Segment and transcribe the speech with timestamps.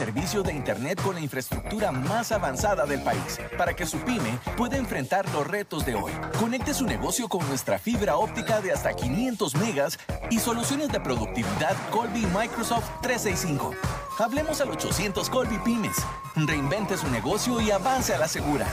[0.00, 4.78] servicio de Internet con la infraestructura más avanzada del país para que su pyme pueda
[4.78, 6.10] enfrentar los retos de hoy.
[6.38, 9.98] Conecte su negocio con nuestra fibra óptica de hasta 500 megas
[10.30, 13.74] y soluciones de productividad Colby Microsoft 365.
[14.18, 15.96] Hablemos al 800 Colby Pymes.
[16.34, 18.66] Reinvente su negocio y avance a la segura.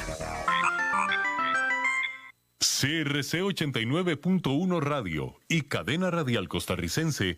[2.59, 7.37] CRC 89.1 Radio y Cadena Radial Costarricense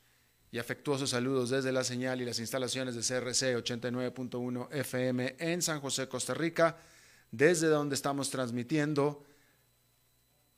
[0.51, 5.79] y afectuosos saludos desde la señal y las instalaciones de CRC 89.1 FM en San
[5.79, 6.77] José, Costa Rica,
[7.31, 9.23] desde donde estamos transmitiendo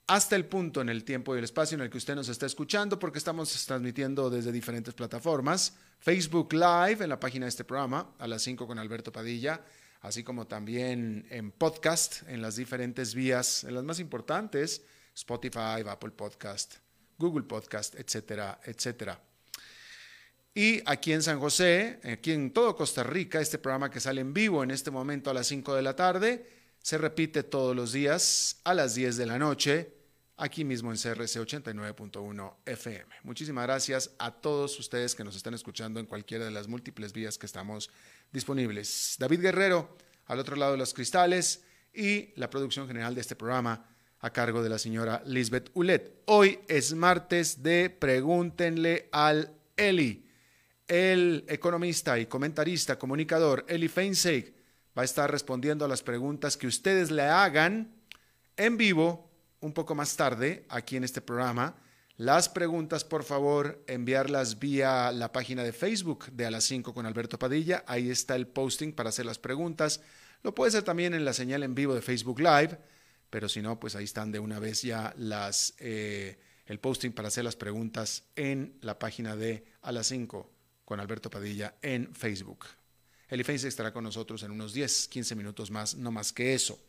[0.08, 2.48] hasta el punto en el tiempo y el espacio en el que usted nos está
[2.48, 5.76] escuchando, porque estamos transmitiendo desde diferentes plataformas.
[6.00, 9.62] Facebook Live en la página de este programa, a las 5 con Alberto Padilla,
[10.02, 14.82] así como también en podcast, en las diferentes vías, en las más importantes,
[15.16, 16.78] Spotify, Apple Podcast,
[17.18, 19.33] Google Podcast, etcétera, etcétera.
[20.56, 24.36] Y aquí en San José, aquí en todo Costa Rica, este programa que sale en
[24.36, 26.46] vivo en este momento a las 5 de la tarde,
[26.80, 29.96] se repite todos los días a las 10 de la noche,
[30.38, 33.16] aquí mismo en CRC 89.1 FM.
[33.24, 37.40] Muchísimas gracias a todos ustedes que nos están escuchando en cualquiera de las múltiples vías
[37.40, 37.90] que estamos
[38.32, 39.16] disponibles.
[39.18, 43.88] David Guerrero, al otro lado de los cristales, y la producción general de este programa
[44.20, 46.22] a cargo de la señora Lisbeth Ulet.
[46.26, 50.24] Hoy es martes de Pregúntenle al Eli
[50.88, 54.54] el economista y comentarista, comunicador Eli Feinseig
[54.98, 57.94] va a estar respondiendo a las preguntas que ustedes le hagan
[58.58, 59.30] en vivo
[59.60, 61.76] un poco más tarde aquí en este programa.
[62.18, 67.06] Las preguntas, por favor, enviarlas vía la página de Facebook de A las 5 con
[67.06, 67.84] Alberto Padilla.
[67.88, 70.02] Ahí está el posting para hacer las preguntas.
[70.44, 72.78] Lo puede hacer también en la señal en vivo de Facebook Live,
[73.30, 77.30] pero si no, pues ahí están de una vez ya las, eh, el posting para
[77.30, 80.53] hacer las preguntas en la página de A las 5
[80.86, 82.66] con Alberto Padilla en Facebook.
[83.28, 86.80] Eliface estará con nosotros en unos 10, 15 minutos más, no más que eso.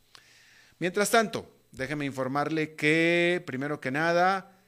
[0.79, 4.61] Mientras tanto, déjeme informarle que, primero que nada,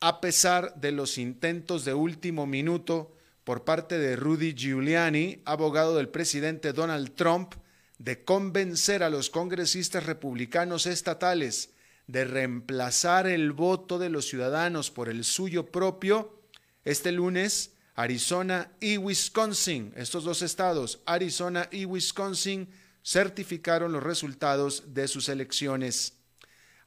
[0.00, 3.14] a pesar de los intentos de último minuto
[3.44, 7.54] por parte de Rudy Giuliani, abogado del presidente Donald Trump,
[7.98, 11.74] de convencer a los congresistas republicanos estatales
[12.06, 16.42] de reemplazar el voto de los ciudadanos por el suyo propio,
[16.84, 22.66] este lunes Arizona y Wisconsin, estos dos estados, Arizona y Wisconsin,
[23.04, 26.14] certificaron los resultados de sus elecciones.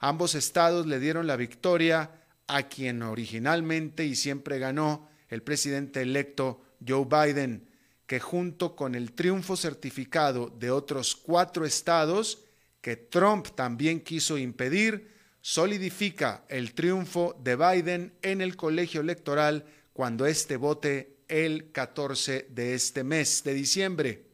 [0.00, 2.10] Ambos estados le dieron la victoria
[2.48, 7.70] a quien originalmente y siempre ganó el presidente electo Joe Biden,
[8.08, 12.40] que junto con el triunfo certificado de otros cuatro estados
[12.80, 19.64] que Trump también quiso impedir, solidifica el triunfo de Biden en el colegio electoral
[19.94, 24.26] cuando este vote el 14 de este mes de diciembre.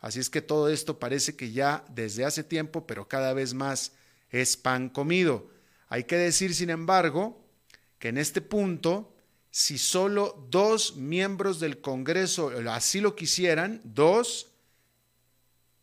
[0.00, 3.92] Así es que todo esto parece que ya desde hace tiempo, pero cada vez más
[4.28, 5.48] es pan comido.
[5.88, 7.42] Hay que decir, sin embargo,
[7.98, 9.14] que en este punto,
[9.50, 14.48] si solo dos miembros del Congreso así lo quisieran, dos,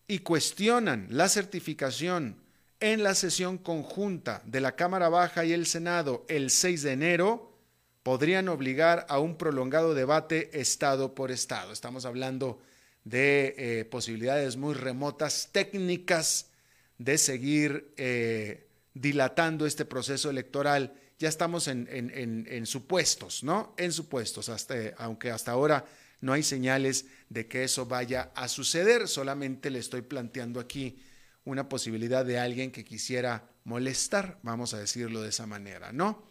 [0.05, 2.35] y cuestionan la certificación
[2.79, 7.58] en la sesión conjunta de la Cámara Baja y el Senado el 6 de enero,
[8.03, 11.71] podrían obligar a un prolongado debate estado por estado.
[11.71, 12.59] Estamos hablando
[13.03, 16.51] de eh, posibilidades muy remotas, técnicas,
[16.97, 20.93] de seguir eh, dilatando este proceso electoral.
[21.17, 23.73] Ya estamos en, supuestos, ¿no?
[23.77, 24.49] En supuestos,
[24.97, 25.85] aunque hasta ahora
[26.21, 31.01] no hay señales de que eso vaya a suceder, solamente le estoy planteando aquí
[31.45, 36.28] una posibilidad de alguien que quisiera molestar, vamos a decirlo de esa manera, ¿no?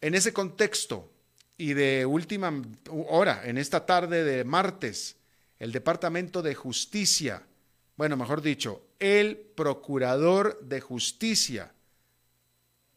[0.00, 1.10] En ese contexto
[1.58, 2.52] y de última
[2.88, 5.16] hora, en esta tarde de martes,
[5.58, 7.42] el Departamento de Justicia,
[7.96, 11.72] bueno, mejor dicho, el Procurador de Justicia,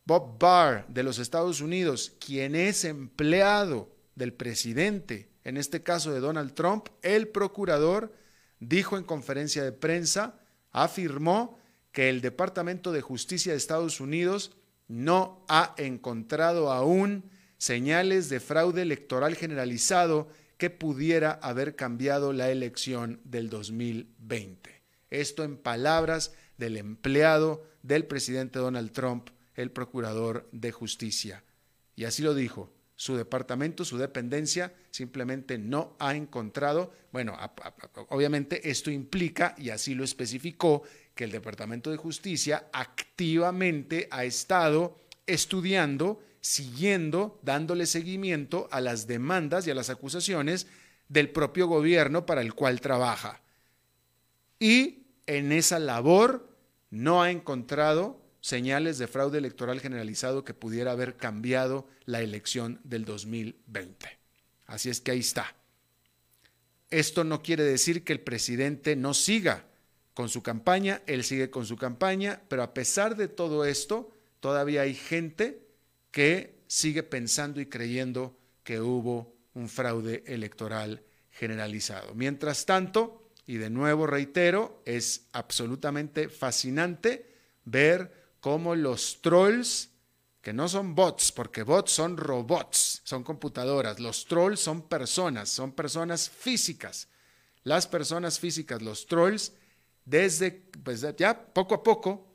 [0.05, 6.19] Bob Barr de los Estados Unidos, quien es empleado del presidente, en este caso de
[6.19, 8.13] Donald Trump, el procurador
[8.59, 10.39] dijo en conferencia de prensa,
[10.71, 11.59] afirmó
[11.91, 14.55] que el Departamento de Justicia de Estados Unidos
[14.87, 20.27] no ha encontrado aún señales de fraude electoral generalizado
[20.57, 24.81] que pudiera haber cambiado la elección del 2020.
[25.09, 31.43] Esto en palabras del empleado del presidente Donald Trump, el procurador de justicia.
[31.95, 37.37] Y así lo dijo, su departamento, su dependencia, simplemente no ha encontrado, bueno,
[38.09, 40.83] obviamente esto implica, y así lo especificó,
[41.15, 49.67] que el Departamento de Justicia activamente ha estado estudiando, siguiendo, dándole seguimiento a las demandas
[49.67, 50.67] y a las acusaciones
[51.07, 53.41] del propio gobierno para el cual trabaja.
[54.59, 56.49] Y en esa labor
[56.89, 63.05] no ha encontrado señales de fraude electoral generalizado que pudiera haber cambiado la elección del
[63.05, 64.05] 2020.
[64.67, 65.55] Así es que ahí está.
[66.89, 69.65] Esto no quiere decir que el presidente no siga
[70.13, 74.81] con su campaña, él sigue con su campaña, pero a pesar de todo esto, todavía
[74.81, 75.67] hay gente
[76.11, 82.13] que sigue pensando y creyendo que hubo un fraude electoral generalizado.
[82.13, 87.33] Mientras tanto, y de nuevo reitero, es absolutamente fascinante
[87.65, 89.89] ver como los trolls,
[90.41, 95.71] que no son bots, porque bots son robots, son computadoras, los trolls son personas, son
[95.71, 97.07] personas físicas.
[97.63, 99.53] Las personas físicas, los trolls,
[100.05, 100.51] desde,
[100.83, 102.27] pues ya poco a poco,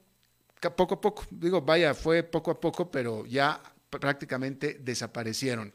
[0.76, 5.72] poco a poco, digo, vaya, fue poco a poco, pero ya prácticamente desaparecieron.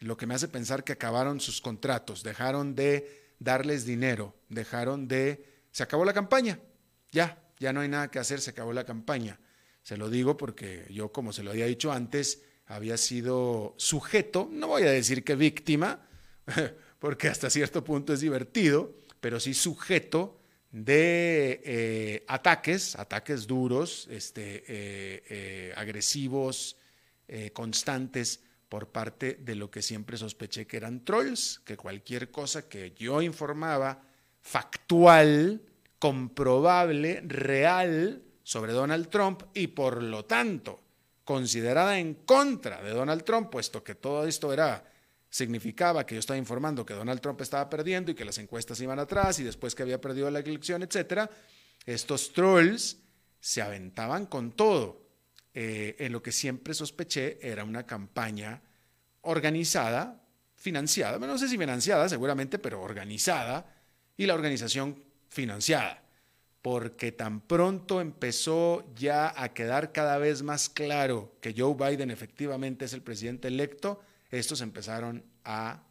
[0.00, 5.44] Lo que me hace pensar que acabaron sus contratos, dejaron de darles dinero, dejaron de...
[5.70, 6.58] Se acabó la campaña,
[7.12, 9.38] ya, ya no hay nada que hacer, se acabó la campaña.
[9.82, 14.68] Se lo digo porque yo, como se lo había dicho antes, había sido sujeto, no
[14.68, 16.06] voy a decir que víctima,
[16.98, 20.40] porque hasta cierto punto es divertido, pero sí sujeto
[20.70, 26.76] de eh, ataques, ataques duros, este, eh, eh, agresivos,
[27.52, 32.92] constantes por parte de lo que siempre sospeché que eran trolls, que cualquier cosa que
[32.92, 34.00] yo informaba
[34.40, 35.60] factual,
[35.98, 40.80] comprobable, real sobre Donald Trump y por lo tanto
[41.24, 44.84] considerada en contra de Donald Trump, puesto que todo esto era
[45.36, 48.98] significaba que yo estaba informando que Donald Trump estaba perdiendo y que las encuestas iban
[48.98, 51.28] atrás y después que había perdido la elección, etcétera,
[51.84, 52.96] estos trolls
[53.38, 55.04] se aventaban con todo.
[55.52, 58.62] Eh, en lo que siempre sospeché era una campaña
[59.22, 60.22] organizada,
[60.54, 63.74] financiada, no sé si financiada seguramente, pero organizada,
[64.16, 66.02] y la organización financiada,
[66.62, 72.86] porque tan pronto empezó ya a quedar cada vez más claro que Joe Biden efectivamente
[72.86, 74.00] es el presidente electo,
[74.30, 75.82] estos empezaron a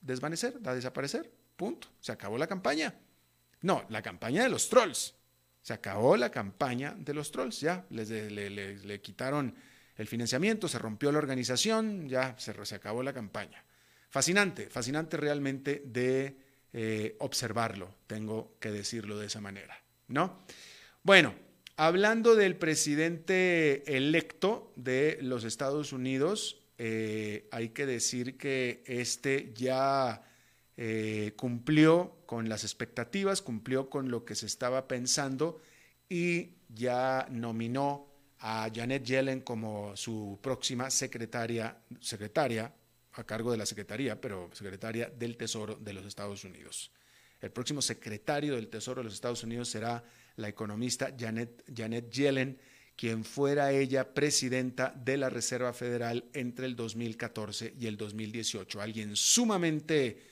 [0.00, 1.30] desvanecer, a desaparecer.
[1.56, 1.88] Punto.
[2.00, 2.94] Se acabó la campaña.
[3.62, 5.14] No, la campaña de los trolls.
[5.62, 7.60] Se acabó la campaña de los trolls.
[7.60, 9.54] Ya les, le, quitaron
[9.96, 13.64] el financiamiento, se rompió la organización, ya se, se acabó la campaña.
[14.10, 16.36] Fascinante, fascinante realmente de
[16.72, 20.44] eh, observarlo, tengo que decirlo de esa manera, ¿no?
[21.04, 21.34] Bueno,
[21.76, 30.22] hablando del presidente electo de los Estados Unidos, eh, hay que decir que este ya
[30.76, 35.60] eh, cumplió con las expectativas, cumplió con lo que se estaba pensando
[36.08, 38.08] y ya nominó
[38.40, 42.74] a Janet Yellen como su próxima secretaria, secretaria
[43.12, 46.90] a cargo de la Secretaría, pero secretaria del Tesoro de los Estados Unidos.
[47.40, 50.02] El próximo secretario del Tesoro de los Estados Unidos será
[50.36, 52.58] la economista Janet, Janet Yellen,
[52.96, 58.80] quien fuera ella presidenta de la Reserva Federal entre el 2014 y el 2018.
[58.80, 60.22] Alguien sumamente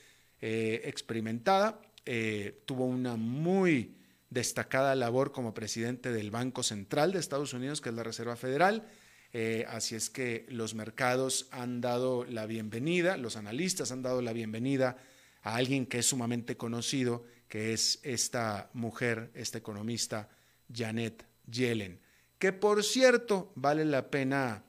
[0.41, 3.95] eh, experimentada, eh, tuvo una muy
[4.29, 8.87] destacada labor como presidente del Banco Central de Estados Unidos, que es la Reserva Federal,
[9.35, 14.31] eh, así es que los mercados han dado la bienvenida, los analistas han dado la
[14.31, 14.97] bienvenida
[15.41, 20.29] a alguien que es sumamente conocido, que es esta mujer, esta economista,
[20.71, 21.99] Janet Yellen,
[22.39, 24.63] que por cierto vale la pena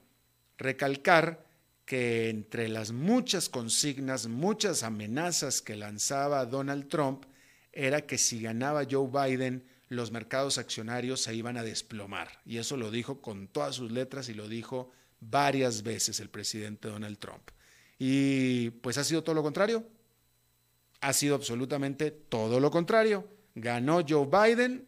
[0.57, 1.45] recalcar
[1.85, 7.25] que entre las muchas consignas, muchas amenazas que lanzaba Donald Trump,
[7.71, 12.39] era que si ganaba Joe Biden, los mercados accionarios se iban a desplomar.
[12.45, 16.87] Y eso lo dijo con todas sus letras y lo dijo varias veces el presidente
[16.87, 17.51] Donald Trump.
[17.99, 19.87] Y pues ha sido todo lo contrario.
[21.01, 23.27] Ha sido absolutamente todo lo contrario.
[23.53, 24.87] Ganó Joe Biden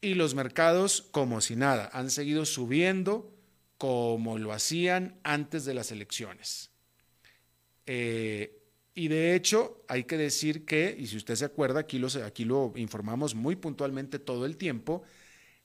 [0.00, 1.90] y los mercados como si nada.
[1.92, 3.34] Han seguido subiendo
[3.78, 6.70] como lo hacían antes de las elecciones.
[7.86, 8.54] Eh,
[8.94, 12.44] Y de hecho, hay que decir que, y si usted se acuerda, aquí lo, aquí
[12.44, 15.04] lo informamos muy puntualmente todo el tiempo,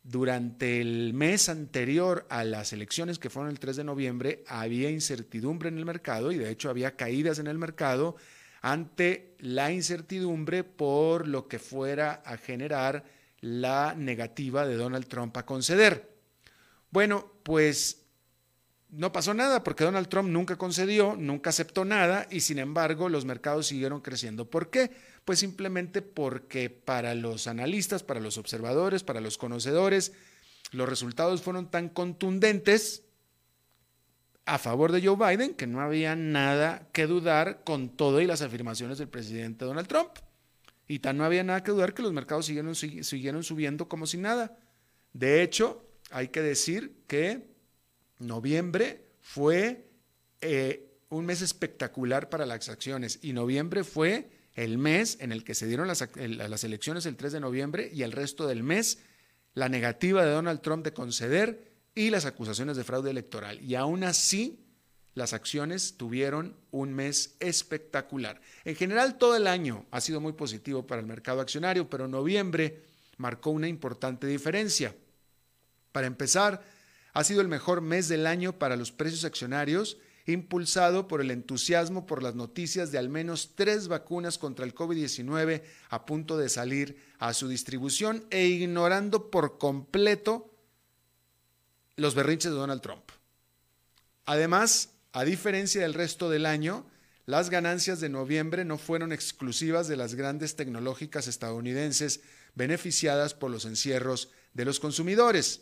[0.04, 5.70] durante el mes anterior a las elecciones que fueron el 3 de noviembre, había incertidumbre
[5.70, 8.16] en el mercado y de hecho había caídas en el mercado
[8.62, 13.04] ante la incertidumbre por lo que fuera a generar
[13.44, 16.16] la negativa de Donald Trump a conceder.
[16.92, 18.06] Bueno, pues
[18.88, 23.26] no pasó nada porque Donald Trump nunca concedió, nunca aceptó nada y sin embargo los
[23.26, 24.50] mercados siguieron creciendo.
[24.50, 24.92] ¿Por qué?
[25.26, 30.14] Pues simplemente porque para los analistas, para los observadores, para los conocedores,
[30.72, 33.04] los resultados fueron tan contundentes
[34.46, 38.42] a favor de Joe Biden que no había nada que dudar con todo y las
[38.42, 40.12] afirmaciones del presidente Donald Trump.
[40.88, 44.58] Y tan no había nada que dudar que los mercados siguieron, subiendo como si nada.
[45.14, 47.48] De hecho, hay que decir que
[48.20, 49.90] noviembre fue
[50.42, 55.56] eh, un mes espectacular para las acciones y noviembre fue el mes en el que
[55.56, 59.00] se dieron las, las elecciones el 3 de noviembre y el resto del mes
[59.54, 63.62] la negativa de Donald Trump de conceder y las acusaciones de fraude electoral.
[63.62, 64.63] Y aún así,
[65.16, 68.42] las acciones tuvieron un mes espectacular.
[68.66, 72.82] En general, todo el año ha sido muy positivo para el mercado accionario, pero noviembre
[73.18, 74.96] marcó una importante diferencia.
[75.92, 76.64] Para empezar,
[77.14, 82.06] ha sido el mejor mes del año para los precios accionarios, impulsado por el entusiasmo
[82.06, 86.98] por las noticias de al menos tres vacunas contra el COVID-19 a punto de salir
[87.20, 90.50] a su distribución e ignorando por completo
[91.98, 93.04] los berrinches de Donald Trump.
[94.26, 96.86] Además, a diferencia del resto del año,
[97.26, 102.22] las ganancias de noviembre no fueron exclusivas de las grandes tecnológicas estadounidenses
[102.56, 105.62] beneficiadas por los encierros de los consumidores.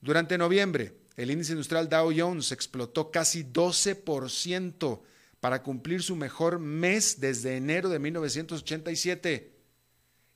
[0.00, 5.00] Durante noviembre, el índice industrial Dow Jones explotó casi 12%
[5.38, 9.52] para cumplir su mejor mes desde enero de 1987.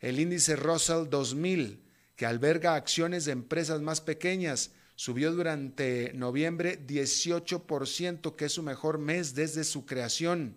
[0.01, 1.83] El índice Russell 2000,
[2.15, 8.99] que alberga acciones de empresas más pequeñas, subió durante noviembre 18%, que es su mejor
[8.99, 10.57] mes desde su creación.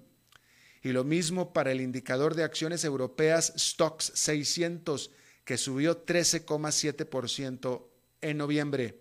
[0.82, 5.12] Y lo mismo para el indicador de acciones europeas Stocks 600,
[5.46, 7.86] que subió 13,7%
[8.22, 9.00] en noviembre.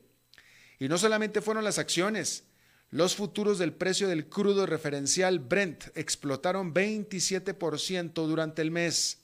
[0.79, 2.45] Y no solamente fueron las acciones,
[2.91, 9.21] los futuros del precio del crudo referencial Brent explotaron 27% durante el mes.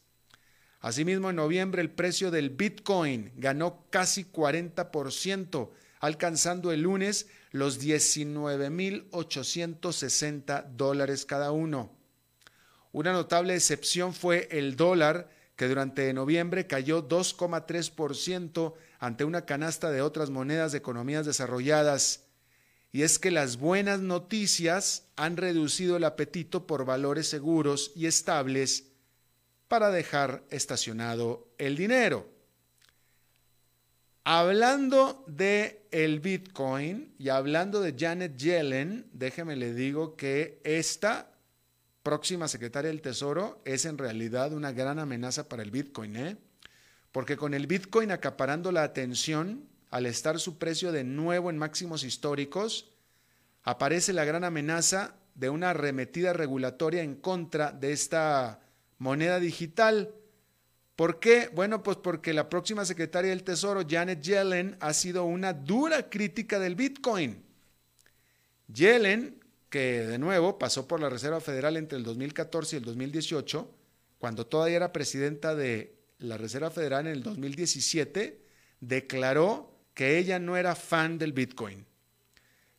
[0.80, 10.66] Asimismo, en noviembre el precio del Bitcoin ganó casi 40%, alcanzando el lunes los 19.860
[10.76, 11.96] dólares cada uno.
[12.92, 20.02] Una notable excepción fue el dólar, que durante noviembre cayó 2,3% ante una canasta de
[20.02, 22.24] otras monedas de economías desarrolladas.
[22.92, 28.84] Y es que las buenas noticias han reducido el apetito por valores seguros y estables
[29.68, 32.35] para dejar estacionado el dinero.
[34.28, 41.30] Hablando de el Bitcoin y hablando de Janet Yellen, déjeme le digo que esta
[42.02, 46.36] próxima secretaria del Tesoro es en realidad una gran amenaza para el Bitcoin, ¿eh?
[47.12, 52.02] Porque con el Bitcoin acaparando la atención, al estar su precio de nuevo en máximos
[52.02, 52.90] históricos,
[53.62, 58.58] aparece la gran amenaza de una arremetida regulatoria en contra de esta
[58.98, 60.12] moneda digital
[60.96, 61.50] ¿Por qué?
[61.54, 66.58] Bueno, pues porque la próxima secretaria del Tesoro, Janet Yellen, ha sido una dura crítica
[66.58, 67.44] del Bitcoin.
[68.72, 69.38] Yellen,
[69.68, 73.70] que de nuevo pasó por la Reserva Federal entre el 2014 y el 2018,
[74.18, 78.40] cuando todavía era presidenta de la Reserva Federal en el 2017,
[78.80, 81.84] declaró que ella no era fan del Bitcoin.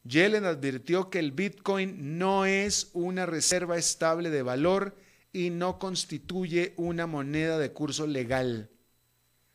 [0.04, 4.96] Yellen advirtió que el Bitcoin no es una reserva estable de valor
[5.38, 8.72] y no constituye una moneda de curso legal.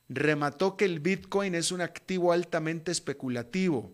[0.08, 3.92] Remató que el Bitcoin es un activo altamente especulativo.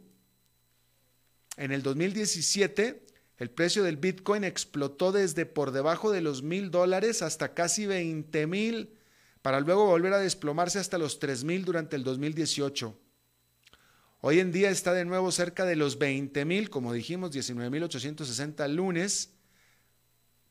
[1.56, 3.06] En el 2017,
[3.38, 8.46] el precio del Bitcoin explotó desde por debajo de los mil dólares hasta casi 20
[8.46, 8.94] mil,
[9.40, 12.98] para luego volver a desplomarse hasta los 3 mil durante el 2018.
[14.20, 19.32] Hoy en día está de nuevo cerca de los 20 mil, como dijimos, 19.860 lunes,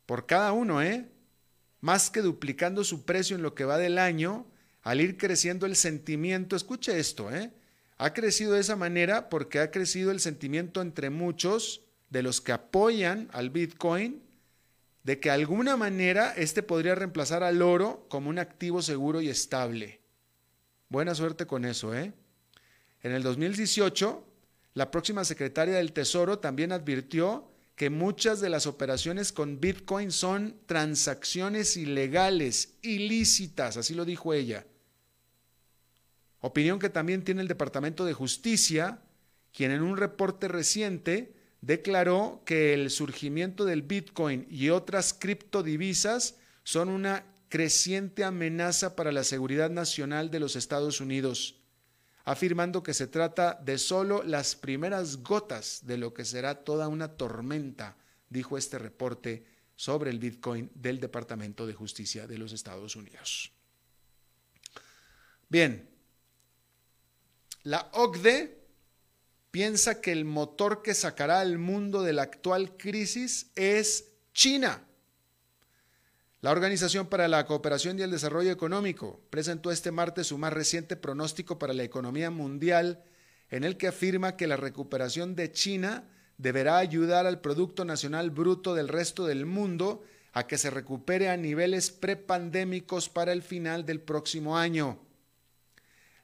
[0.08, 1.12] por cada uno, ¿eh?
[1.82, 4.46] Más que duplicando su precio en lo que va del año,
[4.82, 7.52] al ir creciendo el sentimiento, escuche esto, ¿eh?
[7.98, 12.52] ha crecido de esa manera porque ha crecido el sentimiento entre muchos de los que
[12.52, 14.22] apoyan al Bitcoin
[15.04, 19.30] de que de alguna manera este podría reemplazar al oro como un activo seguro y
[19.30, 20.02] estable.
[20.90, 22.14] Buena suerte con eso, ¿eh?
[23.04, 24.26] En el 2018,
[24.74, 30.60] la próxima secretaria del Tesoro también advirtió que muchas de las operaciones con Bitcoin son
[30.66, 34.66] transacciones ilegales, ilícitas, así lo dijo ella.
[36.40, 39.04] Opinión que también tiene el Departamento de Justicia,
[39.54, 46.90] quien en un reporte reciente declaró que el surgimiento del Bitcoin y otras criptodivisas son
[46.90, 51.57] una creciente amenaza para la seguridad nacional de los Estados Unidos
[52.28, 57.16] afirmando que se trata de solo las primeras gotas de lo que será toda una
[57.16, 57.96] tormenta,
[58.28, 59.46] dijo este reporte
[59.78, 63.54] sobre el Bitcoin del Departamento de Justicia de los Estados Unidos.
[65.48, 65.90] Bien,
[67.64, 68.60] la OCDE
[69.50, 74.86] piensa que el motor que sacará al mundo de la actual crisis es China.
[76.48, 80.96] La Organización para la Cooperación y el Desarrollo Económico presentó este martes su más reciente
[80.96, 83.04] pronóstico para la economía mundial,
[83.50, 88.76] en el que afirma que la recuperación de China deberá ayudar al Producto Nacional Bruto
[88.76, 94.00] del resto del mundo a que se recupere a niveles prepandémicos para el final del
[94.00, 95.00] próximo año.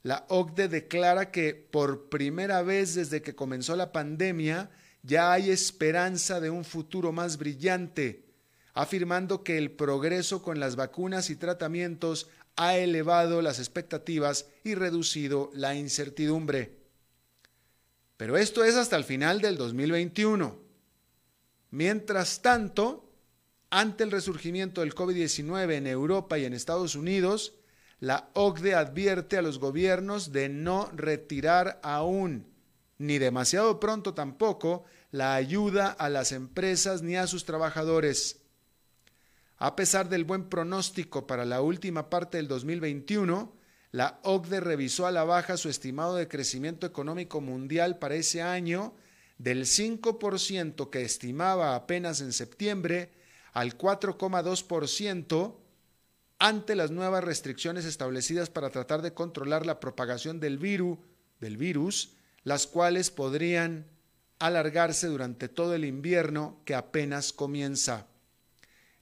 [0.03, 6.39] La OCDE declara que por primera vez desde que comenzó la pandemia ya hay esperanza
[6.39, 8.23] de un futuro más brillante
[8.74, 15.51] afirmando que el progreso con las vacunas y tratamientos ha elevado las expectativas y reducido
[15.53, 16.77] la incertidumbre.
[18.18, 20.58] Pero esto es hasta el final del 2021.
[21.72, 23.10] Mientras tanto,
[23.70, 27.56] ante el resurgimiento del COVID-19 en Europa y en Estados Unidos,
[28.00, 32.46] la OCDE advierte a los gobiernos de no retirar aún,
[32.98, 38.43] ni demasiado pronto tampoco, la ayuda a las empresas ni a sus trabajadores.
[39.63, 43.53] A pesar del buen pronóstico para la última parte del 2021,
[43.91, 48.93] la OCDE revisó a la baja su estimado de crecimiento económico mundial para ese año
[49.38, 53.13] del 5% que estimaba apenas en septiembre
[53.53, 55.55] al 4,2%
[56.39, 60.98] ante las nuevas restricciones establecidas para tratar de controlar la propagación del virus,
[61.39, 63.88] del virus, las cuales podrían
[64.39, 68.08] alargarse durante todo el invierno que apenas comienza.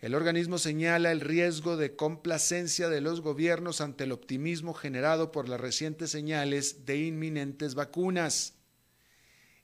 [0.01, 5.47] El organismo señala el riesgo de complacencia de los gobiernos ante el optimismo generado por
[5.47, 8.55] las recientes señales de inminentes vacunas.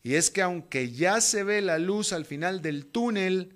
[0.03, 3.55] Y es que aunque ya se ve la luz al final del túnel,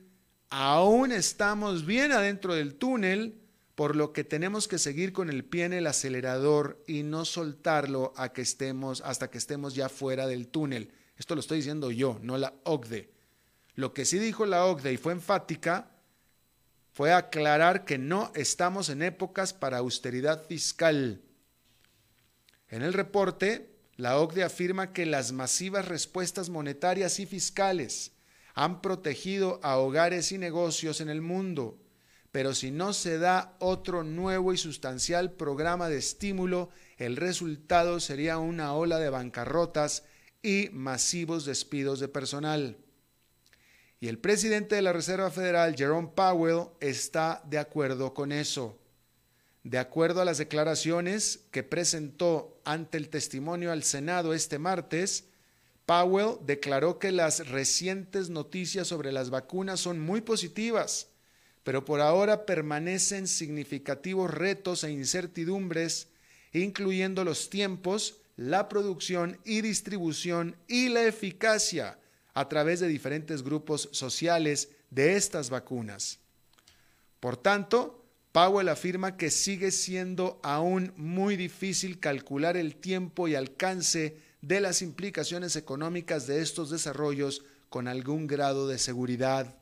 [0.50, 3.40] aún estamos bien adentro del túnel,
[3.76, 8.12] por lo que tenemos que seguir con el pie en el acelerador y no soltarlo
[8.18, 10.92] a que estemos, hasta que estemos ya fuera del túnel.
[11.16, 13.12] Esto lo estoy diciendo yo, no la OCDE.
[13.76, 15.92] Lo que sí dijo la OCDE y fue enfática
[16.92, 21.22] fue aclarar que no estamos en épocas para austeridad fiscal.
[22.68, 28.14] En el reporte, la OCDE afirma que las masivas respuestas monetarias y fiscales
[28.54, 31.82] han protegido a hogares y negocios en el mundo,
[32.32, 38.38] pero si no se da otro nuevo y sustancial programa de estímulo, el resultado sería
[38.38, 40.04] una ola de bancarrotas
[40.42, 42.78] y masivos despidos de personal.
[44.04, 48.80] Y el presidente de la Reserva Federal, Jerome Powell, está de acuerdo con eso.
[49.64, 55.26] De acuerdo a las declaraciones que presentó ante el testimonio al Senado este martes,
[55.86, 61.10] Powell declaró que las recientes noticias sobre las vacunas son muy positivas,
[61.64, 66.08] pero por ahora permanecen significativos retos e incertidumbres,
[66.54, 72.00] incluyendo los tiempos, la producción y distribución y la eficacia
[72.34, 76.20] a través de diferentes grupos sociales de estas vacunas.
[77.20, 84.18] Por tanto, Powell afirma que sigue siendo aún muy difícil calcular el tiempo y alcance
[84.42, 89.56] de las implicaciones económicas de estos desarrollos con algún grado de seguridad.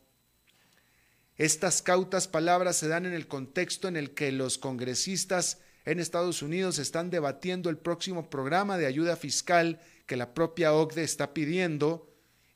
[1.37, 6.41] Estas cautas palabras se dan en el contexto en el que los congresistas en Estados
[6.41, 12.08] Unidos están debatiendo el próximo programa de ayuda fiscal que la propia OCDE está pidiendo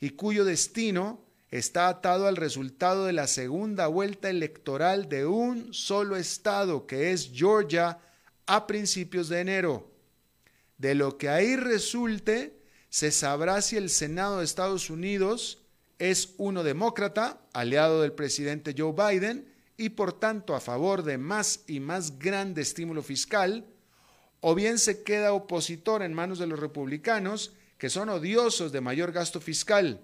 [0.03, 6.17] y cuyo destino está atado al resultado de la segunda vuelta electoral de un solo
[6.17, 7.99] estado, que es Georgia,
[8.45, 9.89] a principios de enero.
[10.77, 15.59] De lo que ahí resulte, se sabrá si el Senado de Estados Unidos
[15.99, 21.61] es uno demócrata, aliado del presidente Joe Biden, y por tanto a favor de más
[21.65, 23.65] y más grande estímulo fiscal,
[24.41, 29.11] o bien se queda opositor en manos de los republicanos que son odiosos de mayor
[29.11, 30.01] gasto fiscal.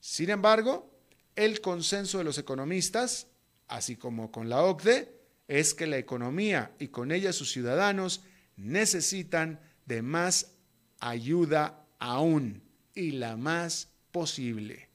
[0.00, 0.90] Sin embargo,
[1.36, 3.28] el consenso de los economistas,
[3.68, 5.14] así como con la OCDE,
[5.48, 8.22] es que la economía y con ella sus ciudadanos
[8.56, 10.52] necesitan de más
[11.00, 12.62] ayuda aún
[12.94, 14.88] y la más posible.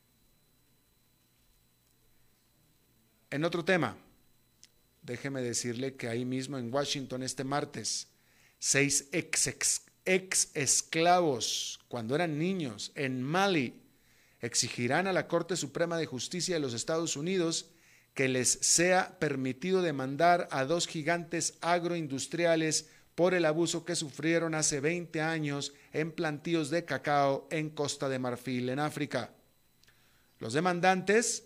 [3.29, 3.95] En otro tema,
[5.03, 8.07] déjeme decirle que ahí mismo en Washington este martes,
[8.57, 13.81] seis ex, ex, esclavos, cuando eran niños, en Mali,
[14.41, 17.71] exigirán a la Corte Suprema de Justicia de los Estados Unidos
[18.13, 24.79] que les sea permitido demandar a dos gigantes agroindustriales por el abuso que sufrieron hace
[24.79, 29.31] 20 años en plantíos de cacao en Costa de Marfil, en África.
[30.39, 31.43] Los demandantes,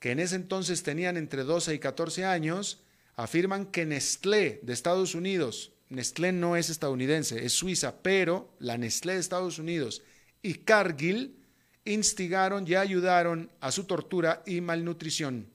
[0.00, 2.82] que en ese entonces tenían entre 12 y 14 años,
[3.16, 9.14] afirman que Nestlé de Estados Unidos, Nestlé no es estadounidense, es suiza, pero la Nestlé
[9.14, 10.02] de Estados Unidos
[10.42, 11.36] y Cargill
[11.84, 15.48] instigaron y ayudaron a su tortura y malnutrición.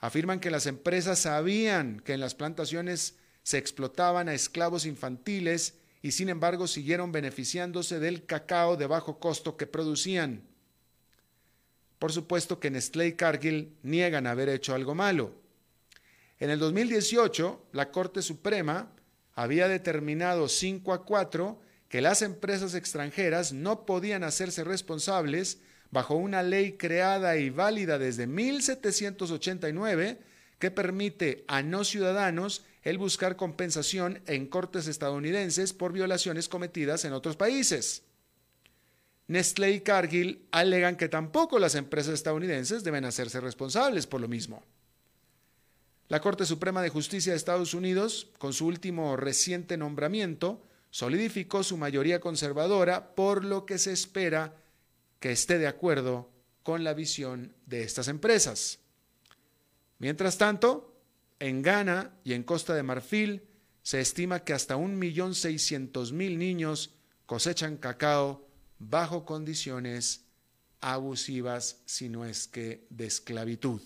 [0.00, 6.12] Afirman que las empresas sabían que en las plantaciones se explotaban a esclavos infantiles y
[6.12, 10.42] sin embargo siguieron beneficiándose del cacao de bajo costo que producían.
[11.98, 15.32] Por supuesto que Nestlé y Cargill niegan haber hecho algo malo.
[16.38, 18.92] En el 2018, la Corte Suprema
[19.34, 25.58] había determinado 5 a 4 que las empresas extranjeras no podían hacerse responsables
[25.90, 30.18] bajo una ley creada y válida desde 1789
[30.58, 37.12] que permite a no ciudadanos el buscar compensación en cortes estadounidenses por violaciones cometidas en
[37.12, 38.02] otros países.
[39.26, 44.62] Nestlé y Cargill alegan que tampoco las empresas estadounidenses deben hacerse responsables por lo mismo.
[46.08, 51.76] La Corte Suprema de Justicia de Estados Unidos, con su último reciente nombramiento, solidificó su
[51.76, 54.54] mayoría conservadora, por lo que se espera
[55.18, 56.30] que esté de acuerdo
[56.62, 58.80] con la visión de estas empresas.
[59.98, 60.94] Mientras tanto,
[61.40, 63.42] en Ghana y en Costa de Marfil
[63.82, 66.94] se estima que hasta 1.600.000 niños
[67.26, 68.46] cosechan cacao
[68.78, 70.24] bajo condiciones
[70.80, 73.80] abusivas, si no es que de esclavitud.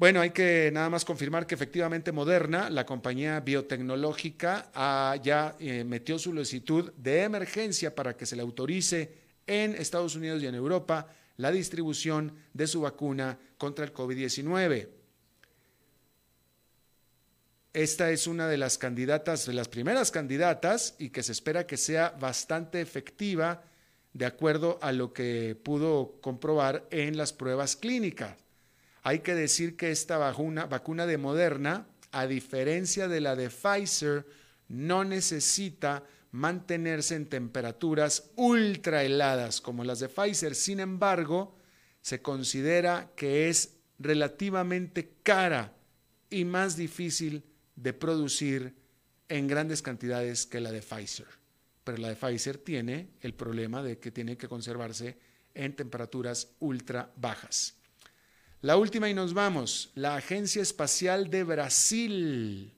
[0.00, 4.70] Bueno, hay que nada más confirmar que efectivamente Moderna, la compañía biotecnológica,
[5.22, 9.12] ya eh, metió su solicitud de emergencia para que se le autorice
[9.46, 14.88] en Estados Unidos y en Europa la distribución de su vacuna contra el COVID-19.
[17.74, 21.76] Esta es una de las candidatas, de las primeras candidatas, y que se espera que
[21.76, 23.64] sea bastante efectiva
[24.14, 28.49] de acuerdo a lo que pudo comprobar en las pruebas clínicas.
[29.02, 34.26] Hay que decir que esta vacuna, vacuna de Moderna, a diferencia de la de Pfizer,
[34.68, 40.54] no necesita mantenerse en temperaturas ultra heladas como las de Pfizer.
[40.54, 41.56] Sin embargo,
[42.00, 45.74] se considera que es relativamente cara
[46.28, 47.44] y más difícil
[47.76, 48.74] de producir
[49.28, 51.26] en grandes cantidades que la de Pfizer.
[51.84, 55.18] Pero la de Pfizer tiene el problema de que tiene que conservarse
[55.54, 57.79] en temperaturas ultra bajas.
[58.62, 59.90] La última y nos vamos.
[59.94, 62.74] La Agencia Espacial de Brasil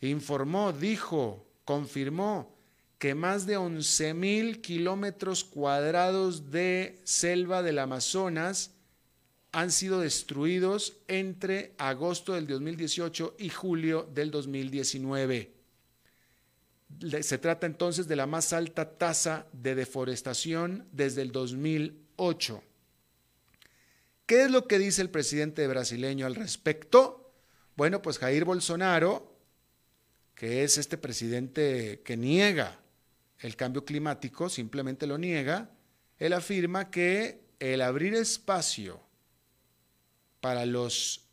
[0.00, 2.56] informó, dijo, confirmó
[2.98, 8.70] que más de 11 mil kilómetros cuadrados de selva del Amazonas
[9.52, 15.52] han sido destruidos entre agosto del 2018 y julio del 2019.
[17.20, 22.62] Se trata entonces de la más alta tasa de deforestación desde el 2008.
[24.28, 27.32] ¿Qué es lo que dice el presidente brasileño al respecto?
[27.78, 29.34] Bueno, pues Jair Bolsonaro,
[30.34, 32.78] que es este presidente que niega
[33.38, 35.70] el cambio climático, simplemente lo niega,
[36.18, 39.00] él afirma que el abrir espacio
[40.42, 41.24] para los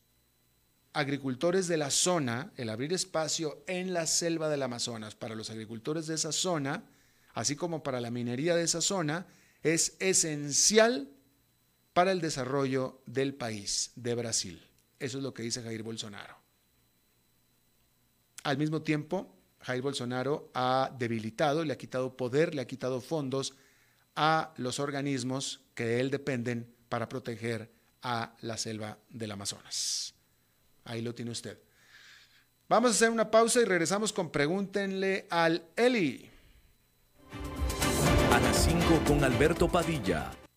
[0.94, 6.08] agricultores de la zona, el abrir espacio en la selva del Amazonas para los agricultores
[6.08, 6.86] de esa zona,
[7.34, 9.28] así como para la minería de esa zona,
[9.64, 11.10] es esencial
[11.96, 14.62] para el desarrollo del país, de Brasil.
[15.00, 16.36] Eso es lo que dice Jair Bolsonaro.
[18.44, 23.56] Al mismo tiempo, Jair Bolsonaro ha debilitado, le ha quitado poder, le ha quitado fondos
[24.14, 30.14] a los organismos que de él dependen para proteger a la selva del Amazonas.
[30.84, 31.58] Ahí lo tiene usted.
[32.68, 36.30] Vamos a hacer una pausa y regresamos con Pregúntenle al Eli.
[38.34, 40.30] A las 5 con Alberto Padilla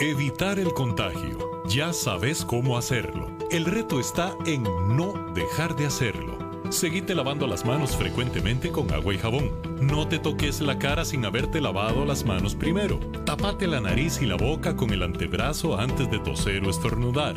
[0.00, 1.62] Evitar el contagio.
[1.68, 3.30] Ya sabes cómo hacerlo.
[3.50, 6.38] El reto está en no dejar de hacerlo.
[6.70, 9.52] Seguite lavando las manos frecuentemente con agua y jabón.
[9.80, 12.98] No te toques la cara sin haberte lavado las manos primero.
[13.24, 17.36] Tapate la nariz y la boca con el antebrazo antes de toser o estornudar.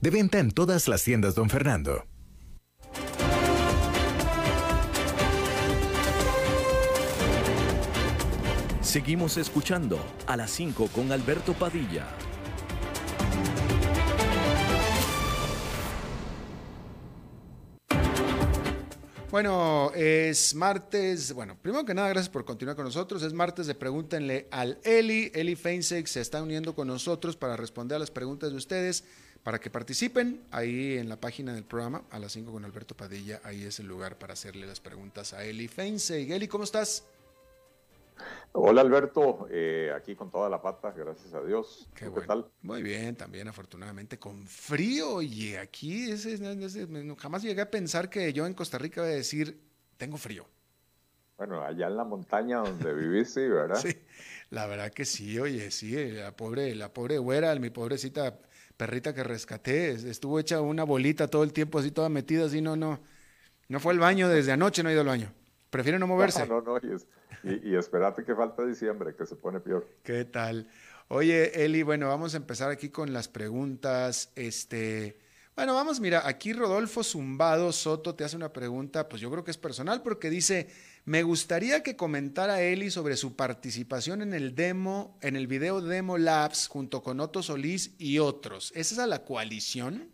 [0.00, 2.06] De venta en todas las tiendas, don Fernando.
[8.80, 12.06] Seguimos escuchando a las 5 con Alberto Padilla.
[19.30, 21.34] Bueno, es martes.
[21.34, 23.22] Bueno, primero que nada, gracias por continuar con nosotros.
[23.22, 25.30] Es martes de Pregúntenle al Eli.
[25.34, 29.04] Eli Feinsex se está uniendo con nosotros para responder a las preguntas de ustedes
[29.42, 33.40] para que participen ahí en la página del programa a las 5 con Alberto Padilla.
[33.44, 36.34] Ahí es el lugar para hacerle las preguntas a Eli Feinse.
[36.34, 37.04] Eli, ¿cómo estás?
[38.52, 41.88] Hola Alberto, eh, aquí con toda la pata, gracias a Dios.
[41.94, 42.46] Qué, tal?
[42.62, 46.12] Muy bien, también afortunadamente con frío y aquí
[47.18, 49.60] jamás llegué a pensar que yo en Costa Rica voy a decir,
[49.96, 50.46] tengo frío.
[51.36, 53.76] Bueno, allá en la montaña donde vivís, sí, ¿verdad?
[53.76, 53.96] sí,
[54.50, 58.40] la verdad que sí, oye, sí, la pobre, la pobre güera, mi pobrecita
[58.78, 62.76] perrita que rescaté, estuvo hecha una bolita todo el tiempo, así toda metida, así no,
[62.76, 63.00] no,
[63.68, 65.32] no fue al baño desde anoche, no ha ido al baño.
[65.68, 66.46] Prefiere no moverse.
[66.46, 66.98] No, no, no,
[67.42, 69.86] y, y, espérate que falta diciembre, que se pone peor.
[70.02, 70.68] ¿Qué tal?
[71.08, 74.30] Oye, Eli, bueno, vamos a empezar aquí con las preguntas.
[74.36, 75.18] Este,
[75.56, 79.50] bueno, vamos, mira, aquí Rodolfo Zumbado Soto te hace una pregunta, pues yo creo que
[79.50, 80.68] es personal, porque dice,
[81.08, 86.18] me gustaría que comentara Eli sobre su participación en el demo, en el video Demo
[86.18, 88.72] Labs junto con Otto Solís y otros.
[88.76, 90.10] ¿Es esa la coalición?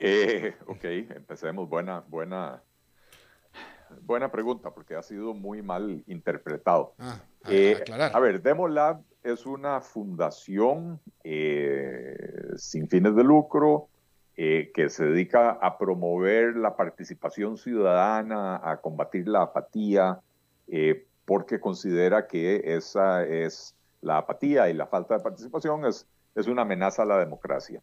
[0.00, 1.68] Eh, ok, empecemos.
[1.68, 2.62] Buena, buena,
[4.00, 6.94] buena pregunta, porque ha sido muy mal interpretado.
[6.98, 12.16] Ah, a, eh, a ver, Demo Lab es una fundación eh,
[12.56, 13.90] sin fines de lucro
[14.34, 20.20] eh, que se dedica a promover la participación ciudadana, a combatir la apatía,
[20.68, 26.46] eh, porque considera que esa es la apatía y la falta de participación es, es
[26.46, 27.82] una amenaza a la democracia.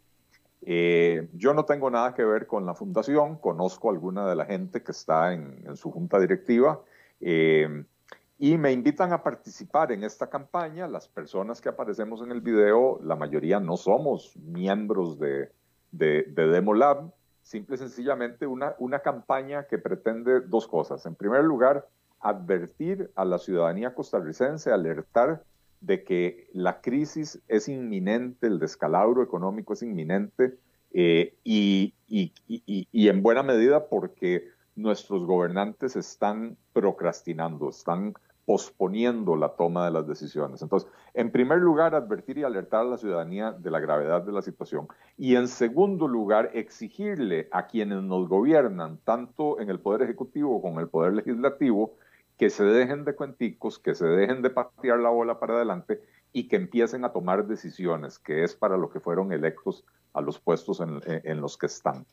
[0.63, 4.45] Eh, yo no tengo nada que ver con la fundación, conozco a alguna de la
[4.45, 6.81] gente que está en, en su junta directiva
[7.21, 10.87] y me invitan a participar en esta campaña.
[10.87, 15.51] Las personas que aparecemos en el video, la mayoría no somos miembros de,
[15.91, 17.11] de, de DemoLab,
[17.43, 21.05] simple y sencillamente una, una campaña que pretende dos cosas.
[21.05, 21.87] En primer lugar,
[22.19, 25.43] advertir a la ciudadanía costarricense, alertar
[25.81, 30.57] de que la crisis es inminente, el descalabro económico es inminente
[30.91, 38.13] eh, y, y, y, y, en buena medida porque nuestros gobernantes están procrastinando, están
[38.49, 40.63] posponiendo la toma de las decisiones.
[40.63, 44.41] Entonces, en primer lugar, advertir y alertar a la ciudadanía de la gravedad de la
[44.41, 44.87] situación.
[45.19, 50.79] Y en segundo lugar, exigirle a quienes nos gobiernan, tanto en el Poder Ejecutivo como
[50.79, 51.93] en el Poder Legislativo,
[52.39, 56.01] que se dejen de cuenticos, que se dejen de patear la bola para adelante
[56.33, 60.39] y que empiecen a tomar decisiones, que es para lo que fueron electos a los
[60.39, 62.07] puestos en, los que están.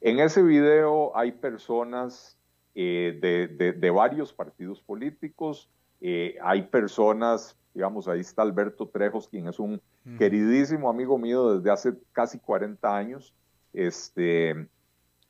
[0.00, 2.38] En ese video hay personas
[2.74, 9.58] eh, de, varios partidos políticos, eh, hay personas, digamos, ahí está Alberto Trejos, quien es
[9.58, 9.80] un
[10.18, 13.32] queridísimo amigo mío desde hace casi 40 años,
[13.72, 14.66] este,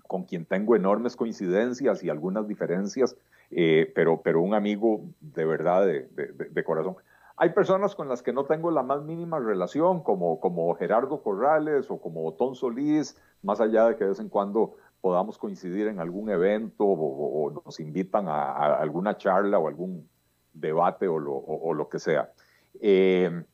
[0.07, 3.16] con quien tengo enormes coincidencias y algunas diferencias,
[3.50, 6.96] eh, pero, pero un amigo de verdad de corazón.
[7.37, 11.90] Hay personas con las que no tengo la más mínima relación, como, como Gerardo Corrales
[11.90, 16.00] o como Otón Solís, más allá de que de vez en cuando podamos coincidir en
[16.00, 20.08] algún evento o, nos invitan a, alguna charla o algún
[20.54, 22.32] debate o lo, que sea.
[22.80, 23.44] Eh,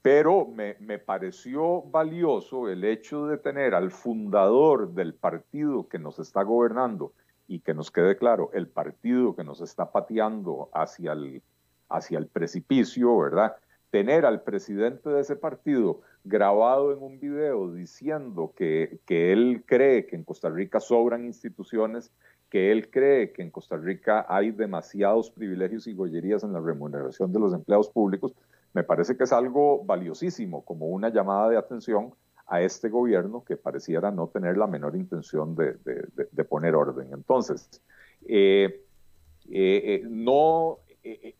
[0.00, 6.18] pero me, me, pareció valioso el hecho de tener al fundador del partido que nos
[6.18, 7.12] está gobernando
[7.46, 11.42] y que nos quede claro, el partido que nos está pateando hacia el
[11.90, 13.56] hacia el precipicio, ¿verdad?
[13.90, 20.16] Tener al presidente de ese partido grabado en un video diciendo que, él cree que
[20.16, 22.12] en Costa Rica sobran instituciones,
[22.50, 27.32] que él cree que en Costa Rica hay demasiados privilegios y gollerías en la remuneración
[27.32, 28.34] de los empleados públicos,
[28.72, 32.12] me parece que es algo valiosísimo, como una llamada de atención
[32.46, 37.08] a este gobierno que pareciera no tener la menor intención de, poner orden.
[37.12, 37.82] Entonces,
[38.28, 38.84] eh,
[39.48, 40.78] eh, eh, no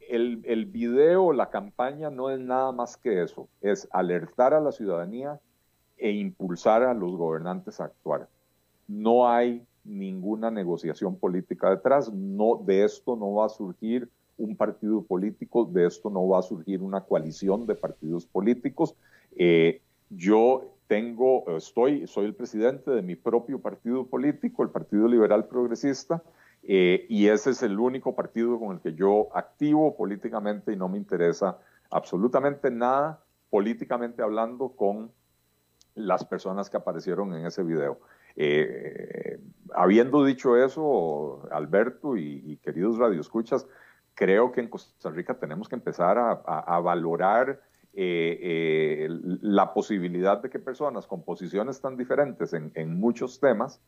[0.09, 4.73] el, el video, la campaña no es nada más que eso, es alertar a la
[4.73, 5.41] ciudadanía
[5.97, 8.29] e impulsar a los gobernantes a actuar.
[8.87, 15.03] No hay ninguna negociación política detrás, no, de esto no va a surgir un partido
[15.03, 18.95] político, de esto no va a surgir una coalición de partidos políticos.
[19.37, 25.47] Eh, yo tengo, estoy, soy el presidente de mi propio partido político, el Partido Liberal
[25.47, 26.23] Progresista,
[26.69, 30.89] eh, y ese es el único partido con el que yo activo políticamente y no
[30.89, 31.59] me interesa
[31.91, 35.13] absolutamente nada políticamente hablando con
[35.95, 38.01] las personas que aparecieron en ese video.
[38.35, 39.39] Eh,
[39.75, 43.65] habiendo dicho eso, Alberto y, queridos radioescuchas,
[44.15, 47.61] creo que en Costa Rica tenemos que empezar a, valorar
[47.93, 49.07] eh,
[49.41, 53.81] la posibilidad de que personas con posiciones tan diferentes en muchos temas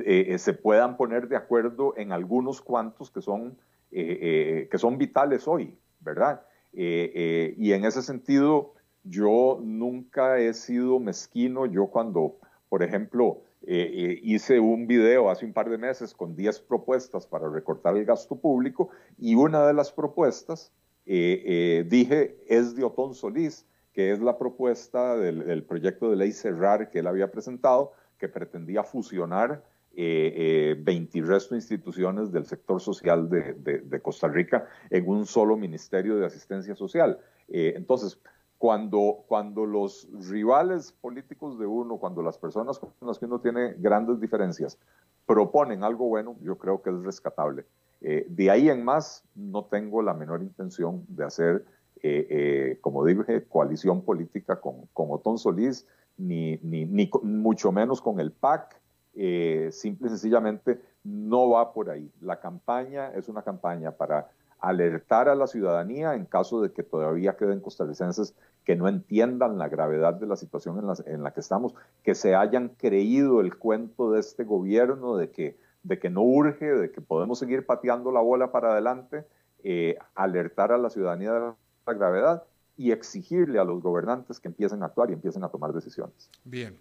[0.00, 3.56] eh, eh, se puedan poner de acuerdo en algunos cuantos que son,
[3.90, 6.42] eh, que son vitales hoy, ¿verdad?
[6.70, 11.66] y en ese sentido, yo nunca he sido mezquino.
[11.66, 12.36] Yo cuando,
[12.68, 17.96] por ejemplo, hice un video hace un par de meses con 10 propuestas para recortar
[17.96, 20.70] el gasto público y una de las propuestas,
[21.04, 26.90] dije, es de Otón Solís, que es la propuesta del, del proyecto de ley Cerrar
[26.90, 29.64] que él había presentado, que pretendía fusionar
[30.00, 36.24] eh, 20 resto instituciones del sector social de, Costa Rica en un solo ministerio de
[36.24, 37.18] asistencia social.
[37.48, 38.20] Eh, entonces,
[38.58, 43.74] cuando, cuando los rivales políticos de uno, cuando las personas con las que uno tiene
[43.78, 44.78] grandes diferencias,
[45.26, 47.64] proponen algo bueno, yo creo que es rescatable.
[48.00, 51.64] Eh, de ahí en más, no tengo la menor intención de hacer,
[52.04, 58.20] eh, como dije, coalición política con, con Otón Solís, ni, ni, ni mucho menos con
[58.20, 58.77] el PAC,
[59.20, 62.08] eh, simple y sencillamente no va por ahí.
[62.20, 67.36] La campaña es una campaña para alertar a la ciudadanía en caso de que todavía
[67.36, 72.14] queden costarricenses que no entiendan la gravedad de la situación en la, que estamos, que
[72.14, 76.92] se hayan creído el cuento de este gobierno de que, de que no urge, de
[76.92, 79.24] que podemos seguir pateando la bola para adelante,
[79.64, 82.44] eh, alertar a la ciudadanía de la gravedad
[82.76, 86.30] y exigirle a los gobernantes que empiecen a actuar y empiecen a tomar decisiones.
[86.44, 86.78] Bien.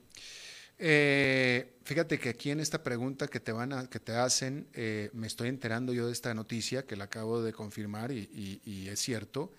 [0.79, 5.09] Eh, fíjate que aquí en esta pregunta que te van a, que te hacen, eh,
[5.13, 9.53] me estoy enterando yo de esta noticia que la acabo de confirmar y, es cierto.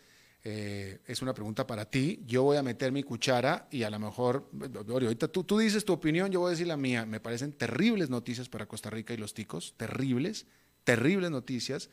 [0.45, 2.23] Eh, es una pregunta para ti.
[2.27, 4.49] Yo voy a meter mi cuchara y a lo mejor,
[4.89, 7.05] ahorita tú, tú dices tu opinión, yo voy a decir la mía.
[7.05, 10.47] Me parecen terribles noticias para Costa Rica y los ticos, terribles,
[10.85, 11.91] terribles noticias.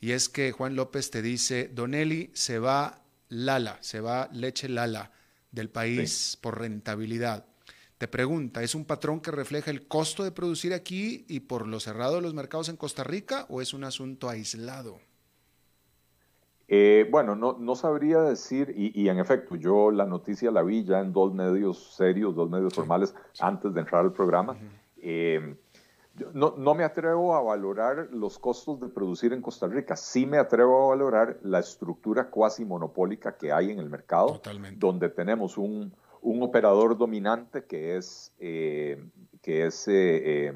[0.00, 5.12] Y es que Juan López te dice, Donelli se va Lala, se va leche Lala
[5.52, 7.46] del país por rentabilidad.
[7.98, 11.80] Te pregunta, ¿es un patrón que refleja el costo de producir aquí y por lo
[11.80, 14.98] cerrado de los mercados en Costa Rica o es un asunto aislado?
[16.68, 21.00] Eh, bueno, no, no, sabría decir, y, en efecto, yo la noticia la vi ya
[21.00, 24.56] en dos medios serios, dos medios formales, antes de entrar al programa.
[24.98, 25.56] Eh,
[26.34, 30.38] no, no, me atrevo a valorar los costos de producir en Costa Rica, sí me
[30.38, 34.40] atrevo a valorar la estructura cuasi monopólica que hay en el mercado,
[34.76, 35.92] donde tenemos un,
[36.26, 39.00] un operador dominante que es, eh,
[39.42, 40.48] que es eh,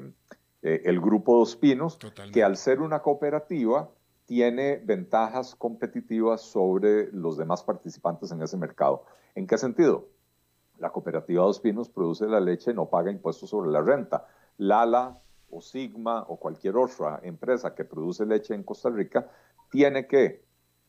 [0.61, 1.97] eh, el Grupo Dos Pinos,
[2.33, 3.89] que al ser una cooperativa
[4.25, 9.05] tiene ventajas competitivas sobre los demás participantes en ese mercado.
[9.33, 10.09] ¿En qué sentido?
[10.77, 14.27] La cooperativa Dos Pinos produce la leche y no paga impuestos sobre la renta.
[14.57, 19.29] Lala o Sigma o cualquier otra empresa que produce leche en Costa Rica
[19.69, 20.43] tiene que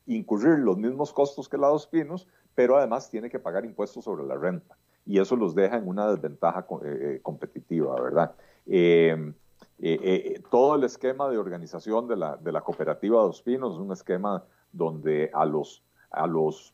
[0.07, 4.25] incurrir los mismos costos que la Dos Pinos, pero además tiene que pagar impuestos sobre
[4.25, 4.77] la renta.
[5.05, 8.35] Y eso los deja en una desventaja eh, competitiva, ¿verdad?
[8.67, 9.33] Eh,
[9.81, 13.93] eh, todo el esquema de organización de la, de la cooperativa Dos Pinos es un
[13.93, 15.83] esquema donde a los,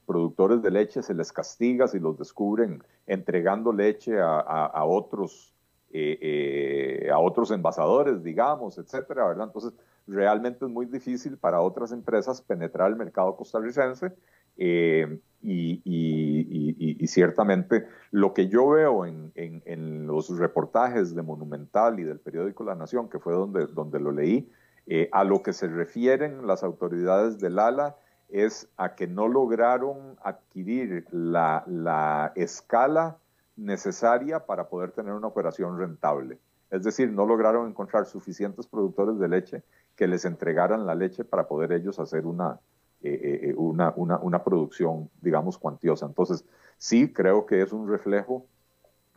[0.05, 5.55] productores de leche se les castiga si los descubren entregando leche a, otros,
[5.95, 9.47] a otros envasadores, digamos, etcétera, ¿verdad?
[9.47, 9.73] Entonces,
[10.09, 14.13] realmente es muy difícil para otras empresas penetrar el mercado costarricense
[14.59, 22.65] eh, y, ciertamente lo que yo veo en, los reportajes de Monumental y del periódico
[22.65, 24.51] La Nación, que fue donde, donde lo leí,
[24.87, 27.97] eh, a lo que se refieren las autoridades del ALA
[28.29, 33.19] es a que no lograron adquirir la, la escala
[33.57, 36.39] necesaria para poder tener una operación rentable.
[36.71, 39.63] Es decir, no lograron encontrar suficientes productores de leche
[39.97, 42.61] que les entregaran la leche para poder ellos hacer una,
[43.01, 46.05] eh, eh, una, una, producción, digamos, cuantiosa.
[46.05, 46.45] Entonces,
[46.79, 48.47] sí creo que es un reflejo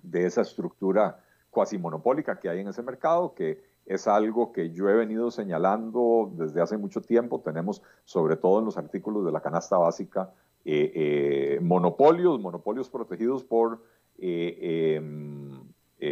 [0.04, 1.20] de esa estructura
[1.50, 6.32] cuasi monopólica que hay en ese mercado, que es algo que yo he venido señalando
[6.36, 7.42] desde hace mucho tiempo.
[7.42, 10.32] Tenemos, sobre todo en los artículos de la canasta básica,
[10.64, 13.84] eh, monopolios, monopolios protegidos por
[14.20, 15.60] em,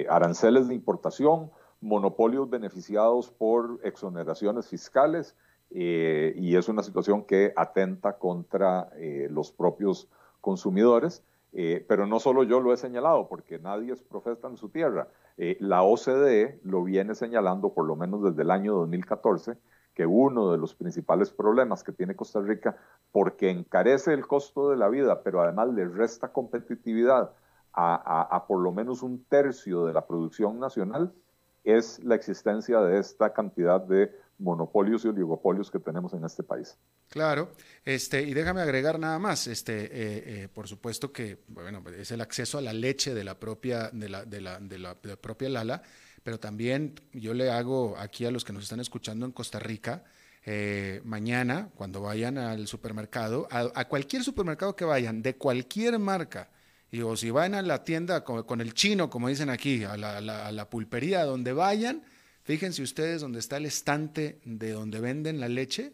[0.10, 1.52] aranceles de importación,
[1.82, 5.36] monopolios beneficiados por exoneraciones fiscales
[5.72, 10.08] eh, y es una situación que atenta contra eh, los propios
[10.42, 11.24] consumidores.
[11.52, 15.08] Eh, pero no solo yo lo he señalado, porque nadie es profeta en su tierra.
[15.38, 19.58] la OCDE lo viene señalando por lo menos desde el año 2014,
[19.96, 22.78] que uno de los principales problemas que tiene Costa Rica,
[23.12, 27.32] porque encarece el costo de la vida, pero además le resta competitividad
[27.74, 31.14] a por lo menos un tercio de la producción nacional,
[31.64, 36.78] es la existencia de esta cantidad de monopolios y oligopolios que tenemos en este país.
[37.10, 37.52] Claro,
[37.86, 42.22] este, y déjame agregar nada más, este, eh, eh, por supuesto que, bueno, es el
[42.22, 45.82] acceso a la leche de la propia, de la, de la, de la, propia Lala,
[46.24, 50.04] pero también yo le hago aquí a los que nos están escuchando en Costa Rica,
[50.46, 56.50] eh, mañana, cuando vayan al supermercado, a, cualquier supermercado que vayan, de cualquier marca,
[56.92, 60.70] y o si van a la tienda con, el chino, como dicen aquí, a la,
[60.70, 62.04] pulpería, donde vayan,
[62.50, 65.94] fíjense ustedes donde está el estante de donde venden la leche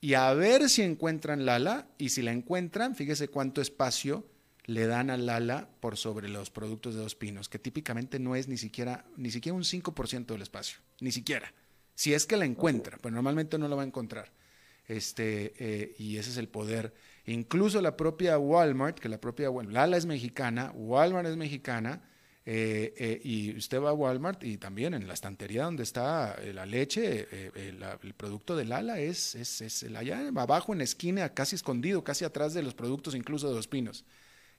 [0.00, 4.26] y a ver si encuentran Lala y si la encuentran, fíjese cuánto espacio
[4.64, 8.48] le dan a Lala por sobre los productos de Dos Pinos, que típicamente no es
[8.48, 11.54] ni siquiera, ni siquiera un 5% del espacio, ni siquiera.
[11.94, 14.32] Si es que la encuentra, pero normalmente no la va a encontrar.
[14.88, 16.92] Este, eh, y ese es el poder
[17.26, 22.02] Incluso la propia Walmart, que la propia Lala es mexicana, Walmart es mexicana,
[22.46, 26.52] eh, eh, y usted va a Walmart y también en la estantería donde está eh,
[26.52, 31.56] la leche, el producto de Lala es, es, es allá abajo en la esquina, casi
[31.56, 34.04] escondido, casi atrás de los productos incluso de los pinos.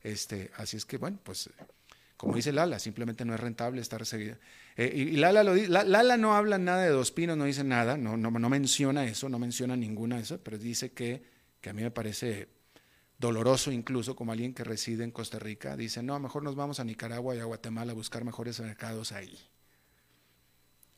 [0.01, 1.49] Este, así es que, bueno, pues
[2.17, 4.39] como dice Lala, simplemente no es rentable estar seguida.
[4.77, 8.31] y, Lala, lo, Lala no habla nada de dos pinos, no dice nada, no, no,
[8.31, 11.21] no menciona eso, no menciona ninguna de eso, pero dice que,
[11.61, 12.54] que a mí me parece
[13.17, 16.83] doloroso incluso como alguien que reside en Costa Rica, dice, no, mejor nos vamos a
[16.83, 19.37] Nicaragua y a Guatemala a buscar mejores mercados ahí.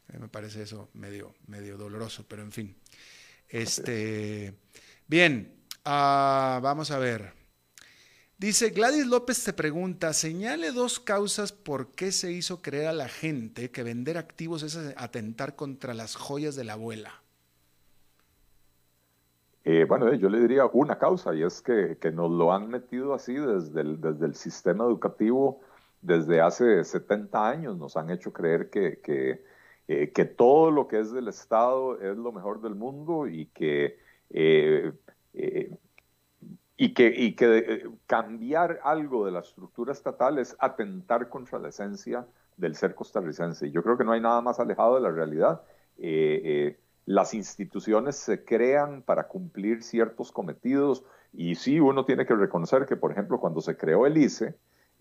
[0.07, 2.76] Me parece eso medio, medio doloroso, pero en fin.
[3.49, 4.53] Este,
[5.07, 7.34] bien, ah, vamos a ver.
[8.38, 13.09] Dice, Gladys López te pregunta, señale dos causas por qué se hizo creer a la
[13.09, 17.24] gente que vender activos es atentar contra las joyas de la abuela.
[19.70, 23.34] Eh, bueno, yo le diría una causa y es que, nos lo han metido así
[23.34, 25.59] desde el, desde el sistema educativo
[26.01, 27.78] desde hace 70 años.
[27.78, 29.43] Nos han hecho creer que, que,
[29.89, 33.99] eh, que todo lo que es del Estado es lo mejor del mundo y que,
[34.30, 34.93] eh,
[36.78, 42.26] y que, y que cambiar algo de la estructura estatal es atentar contra la esencia
[42.55, 43.70] del ser costarricense.
[43.70, 45.61] Yo creo que no hay nada más alejado de la realidad
[47.08, 52.97] las instituciones se crean para cumplir ciertos cometidos y sí uno tiene que reconocer que,
[52.97, 54.55] por ejemplo, cuando se creó el ICE,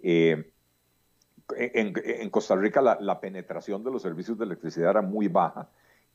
[0.05, 0.53] eh,
[1.57, 5.69] en, Costa Rica la, penetración de los servicios de electricidad era muy baja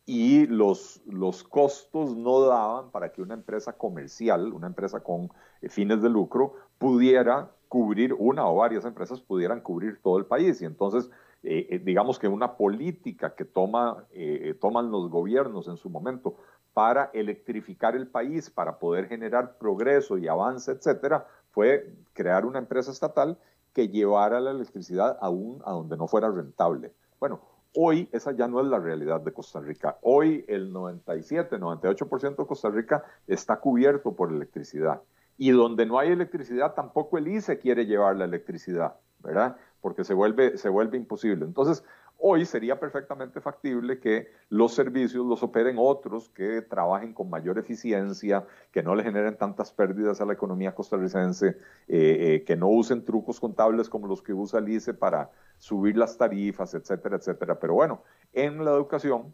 [0.06, 5.30] y los, los costos no daban para que una empresa comercial, una empresa con
[5.62, 10.62] eh, fines de lucro, pudiera cubrir, una o varias empresas pudieran cubrir todo el país.
[10.62, 11.12] Y entonces
[11.44, 16.38] eh, eh, digamos que una política que toma, eh, toman los gobiernos en su momento
[16.74, 22.92] para electrificar el país, para poder generar progreso y avance, etcétera, fue crear una empresa
[22.92, 23.38] estatal
[23.74, 26.94] que llevara la electricidad aún a donde no fuera rentable.
[27.20, 27.42] Bueno,
[27.76, 29.98] hoy esa ya no es la realidad de Costa Rica.
[30.02, 35.02] Hoy el 97, 98% de Costa Rica está cubierto por electricidad.
[35.38, 39.58] Y donde no hay electricidad, tampoco el ICE quiere llevar la electricidad, ¿verdad?
[39.82, 41.46] Porque se vuelve, se vuelve imposible.
[41.46, 41.84] Entonces,
[42.24, 48.46] Hoy sería perfectamente factible que los servicios los operen otros que trabajen con mayor eficiencia,
[48.72, 51.56] que no le generen tantas pérdidas a la economía costarricense, eh,
[51.88, 56.16] eh, que no usen trucos contables como los que usa el ICE para subir las
[56.16, 57.60] tarifas, etcétera, etcétera.
[57.60, 58.04] Pero bueno,
[58.34, 59.34] en la educación,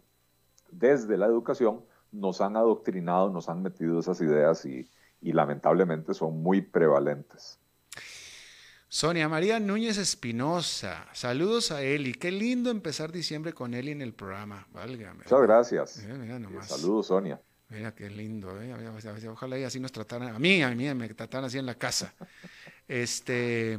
[0.72, 1.84] desde la educación,
[2.14, 4.88] nos han adoctrinado, nos han metido esas ideas y
[5.20, 7.60] lamentablemente son muy prevalentes.
[8.90, 12.14] Sonia María Núñez Espinosa, saludos a Eli.
[12.14, 14.66] Qué lindo empezar diciembre con Eli en el programa.
[14.72, 15.24] Válgame.
[15.26, 16.04] Muchas gracias.
[16.68, 17.42] Saludos, Sonia.
[17.68, 18.62] Mira qué lindo.
[18.62, 18.74] ¿eh?
[19.30, 20.34] Ojalá y así nos trataran.
[20.34, 22.14] A mí, a mí me trataran así en la casa.
[22.88, 23.74] Este,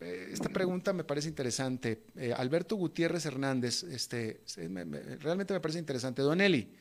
[0.00, 2.04] eh, esta pregunta me parece interesante.
[2.16, 4.40] Eh, Alberto Gutiérrez Hernández, este,
[5.20, 6.22] realmente me parece interesante.
[6.22, 6.74] Don Eli.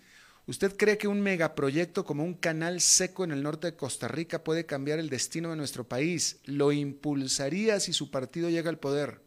[0.48, 4.44] ¿Usted cree que un megaproyecto como un canal seco en el norte de Costa Rica
[4.44, 6.42] puede cambiar el destino de nuestro país?
[6.46, 9.22] ¿Lo impulsaría si su partido llega al poder?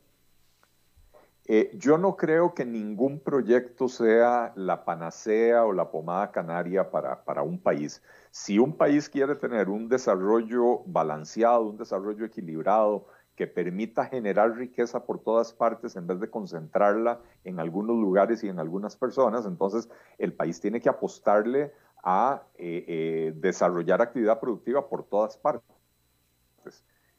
[1.46, 7.22] Eh, yo no creo que ningún proyecto sea la panacea o la pomada canaria para,
[7.22, 8.02] para un país.
[8.30, 13.06] Si un país quiere tener un desarrollo balanceado, un desarrollo equilibrado,
[13.36, 18.48] que permita generar riqueza por todas partes en vez de concentrarla en algunos lugares y
[18.48, 19.44] en algunas personas.
[19.46, 21.72] Entonces, el país tiene que apostarle
[22.02, 25.66] a eh, eh, desarrollar actividad productiva por todas partes.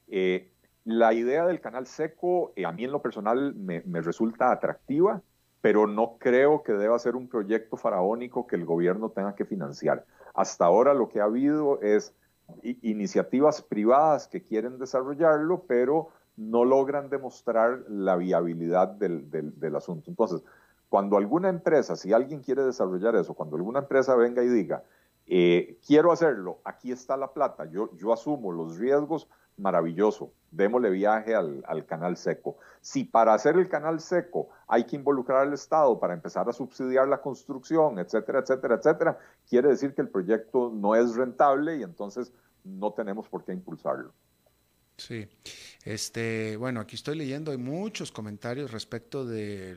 [0.07, 0.51] Eh,
[0.85, 5.21] la idea del canal seco, a mí en lo personal me, me resulta atractiva,
[5.59, 10.05] pero no creo que deba ser un proyecto faraónico que el gobierno tenga que financiar.
[10.35, 12.13] Hasta ahora lo que ha habido es
[12.61, 20.09] iniciativas privadas que quieren desarrollarlo, pero no logran demostrar la viabilidad del, del, asunto.
[20.09, 20.43] Entonces,
[20.89, 24.83] cuando alguna empresa, si alguien quiere desarrollar eso, cuando alguna empresa venga y diga,
[25.27, 29.27] eh, quiero hacerlo, aquí está la plata, yo, yo asumo los riesgos,
[29.57, 32.57] maravilloso, démosle viaje al, al, canal seco.
[32.81, 37.07] Si para hacer el canal seco hay que involucrar al Estado para empezar a subsidiar
[37.07, 42.31] la construcción, etcétera, etcétera, etcétera, quiere decir que el proyecto no es rentable y entonces
[42.63, 44.11] no tenemos por qué impulsarlo.
[44.97, 45.27] Sí,
[45.83, 49.75] este, bueno, aquí estoy leyendo, hay muchos comentarios respecto de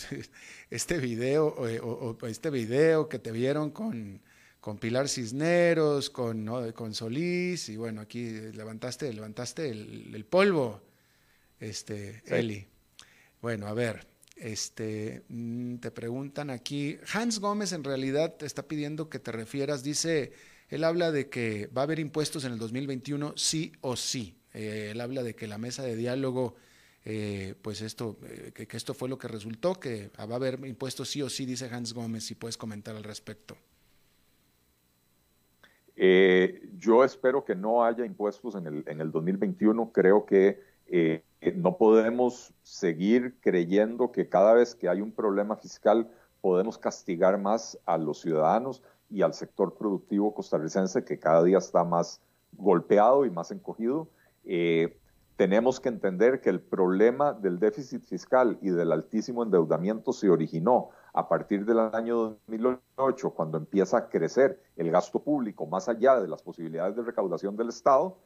[0.70, 4.22] este video, eh, o, este video que te vieron con,
[4.60, 10.82] con Pilar Cisneros, con, con Solís, y bueno, aquí levantaste, levantaste el, polvo,
[11.58, 12.66] este, Eli.
[13.40, 14.06] Bueno, a ver,
[14.36, 19.82] este, mm, te preguntan aquí, Hans Gómez en realidad te está pidiendo que te refieras,
[19.82, 20.32] dice
[20.70, 24.36] él habla de que va a haber impuestos en el 2021 sí o sí.
[24.54, 26.54] Eh, él habla de que la mesa de diálogo,
[27.04, 31.10] eh, pues esto, eh, que, esto fue lo que resultó, que va a haber impuestos
[31.10, 33.56] sí o sí, dice Hans Gómez, si puedes comentar al respecto.
[36.78, 39.92] Yo espero que no haya impuestos en el, en el 2021.
[39.92, 40.60] Creo que
[41.56, 46.08] no podemos seguir creyendo que cada vez que hay un problema fiscal
[46.40, 51.84] podemos castigar más a los ciudadanos y al sector productivo costarricense que cada día está
[51.84, 52.20] más
[52.52, 54.08] golpeado y más encogido.
[54.44, 54.96] Eh,
[55.36, 60.90] tenemos que entender que el problema del déficit fiscal y del altísimo endeudamiento se originó
[61.12, 66.28] a partir del año 2008, cuando empieza a crecer el gasto público más allá de
[66.28, 68.16] las posibilidades de recaudación del Estado,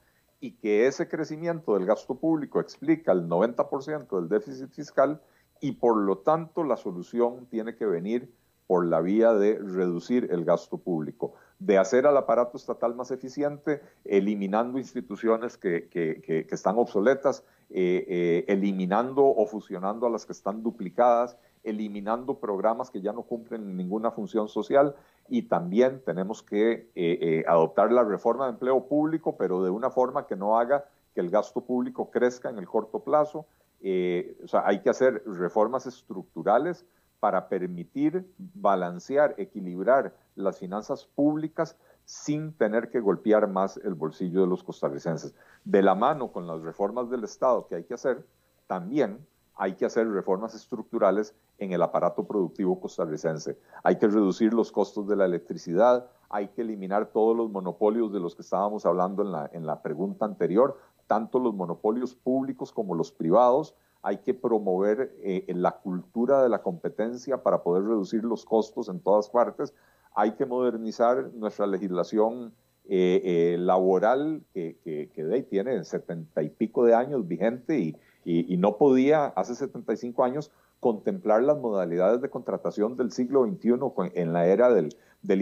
[0.41, 5.20] y que ese crecimiento del gasto público explica el 90% del déficit fiscal,
[5.61, 8.30] y por lo tanto la solución tiene que venir
[8.66, 13.82] por la vía de reducir el gasto público, de hacer al aparato estatal más eficiente,
[14.05, 20.62] eliminando instituciones que, que, están obsoletas, eh, eh, eliminando o fusionando a las que están
[20.62, 24.95] duplicadas, eliminando programas que ya no cumplen ninguna función social
[25.29, 30.27] y también tenemos que eh, adoptar la reforma de empleo público, pero de una forma
[30.27, 30.85] que no haga
[31.15, 33.47] que el gasto público crezca en el corto plazo.
[33.81, 36.85] o sea, hay que hacer reformas estructurales
[37.25, 44.47] para permitir balancear, equilibrar las finanzas públicas sin tener que golpear más el bolsillo de
[44.47, 45.35] los costarricenses.
[45.65, 48.27] De la mano con las reformas del Estado que hay que hacer,
[48.67, 53.59] también hay que hacer reformas estructurales en el aparato productivo costarricense.
[53.82, 58.20] Hay que reducir los costos de la electricidad, hay que eliminar todos los monopolios de
[58.20, 60.76] los que estábamos hablando en la, en la pregunta anterior,
[61.07, 66.62] tanto los monopolios públicos como los privados, hay que promover eh, la cultura de la
[66.62, 69.72] competencia para poder reducir los costos en todas partes,
[70.14, 72.52] hay que modernizar nuestra legislación
[72.86, 78.77] eh, eh, laboral que, que, tiene setenta y pico de años vigente y, y, no
[78.77, 80.51] podía hace 75 años
[80.81, 83.79] contemplar las modalidades de contratación del siglo XXI
[84.14, 84.91] en la era del,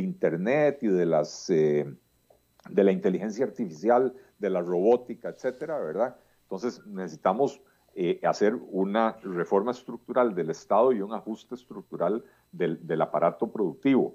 [0.00, 1.92] Internet y de, las, eh,
[2.70, 6.16] de la inteligencia artificial, de la robótica, etcétera, ¿verdad?
[6.42, 7.60] Entonces necesitamos
[8.24, 14.14] hacer una reforma estructural del Estado y un ajuste estructural del, aparato productivo.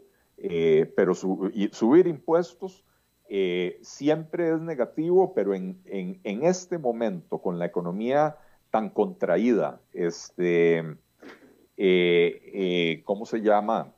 [0.95, 2.83] pero subir impuestos
[3.29, 8.37] eh, siempre es negativo, pero en, en, este momento, con la economía
[8.71, 10.95] tan contraída, este, eh,
[11.77, 13.93] eh, ¿cómo se llama?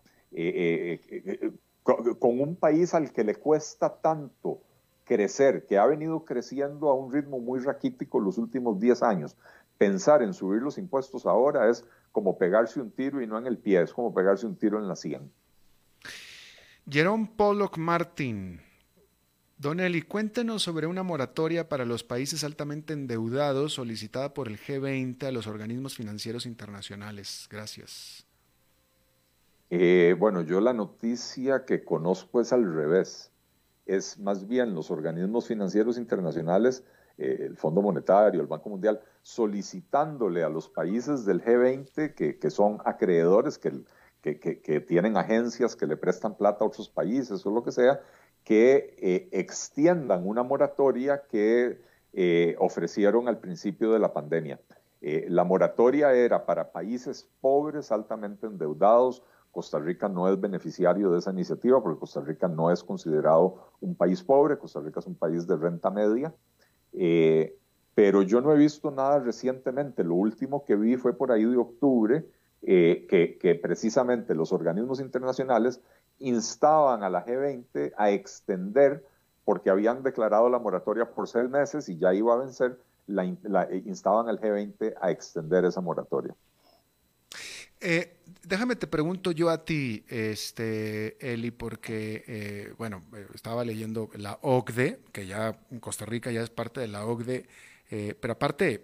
[1.84, 4.62] Con, un país al que le cuesta tanto
[5.06, 9.36] crecer, que ha venido creciendo a un ritmo muy raquítico los últimos 10 años,
[9.78, 13.58] pensar en subir los impuestos ahora es como pegarse un tiro y no en el
[13.58, 15.32] pie, es como pegarse un tiro en la sien.
[16.88, 18.62] Jerome Pollock Martin,
[19.60, 25.22] Don Eli, cuéntenos sobre una moratoria para los países altamente endeudados solicitada por el G20
[25.26, 27.46] a los organismos financieros internacionales.
[27.52, 28.26] Gracias.
[29.70, 33.34] Eh, bueno, yo la noticia que conozco es al revés.
[33.86, 36.86] Es más bien los organismos financieros internacionales,
[37.18, 42.78] eh, el Fondo Monetario, el Banco Mundial, solicitándole a los países del G20 que, son
[42.86, 43.84] acreedores, que,
[44.22, 48.00] que, tienen agencias que le prestan plata a otros países o lo que sea,
[48.50, 51.80] que eh, extiendan una moratoria que
[52.14, 54.60] eh, ofrecieron al principio de la pandemia.
[55.02, 59.22] Eh, la moratoria era para países pobres, altamente endeudados.
[59.52, 63.94] Costa Rica no es beneficiario de esa iniciativa porque Costa Rica no es considerado un
[63.94, 66.34] país pobre, Costa Rica es un país de renta media.
[67.94, 70.04] pero yo no he visto nada recientemente.
[70.04, 72.26] Lo último que vi fue por ahí de octubre,
[72.62, 75.82] que, que, precisamente los organismos internacionales
[76.20, 79.06] instaban a la G20 a extender,
[79.46, 83.84] porque habían declarado la moratoria por seis meses y ya iba a vencer, la, eh,
[83.86, 86.36] instaban al G20 a extender esa moratoria.
[87.82, 93.04] Eh, déjame te pregunto yo a ti, este, Eli, porque, eh, bueno,
[93.34, 97.48] estaba leyendo la OCDE, que ya Costa Rica ya es parte de la OCDE,
[98.20, 98.84] pero aparte,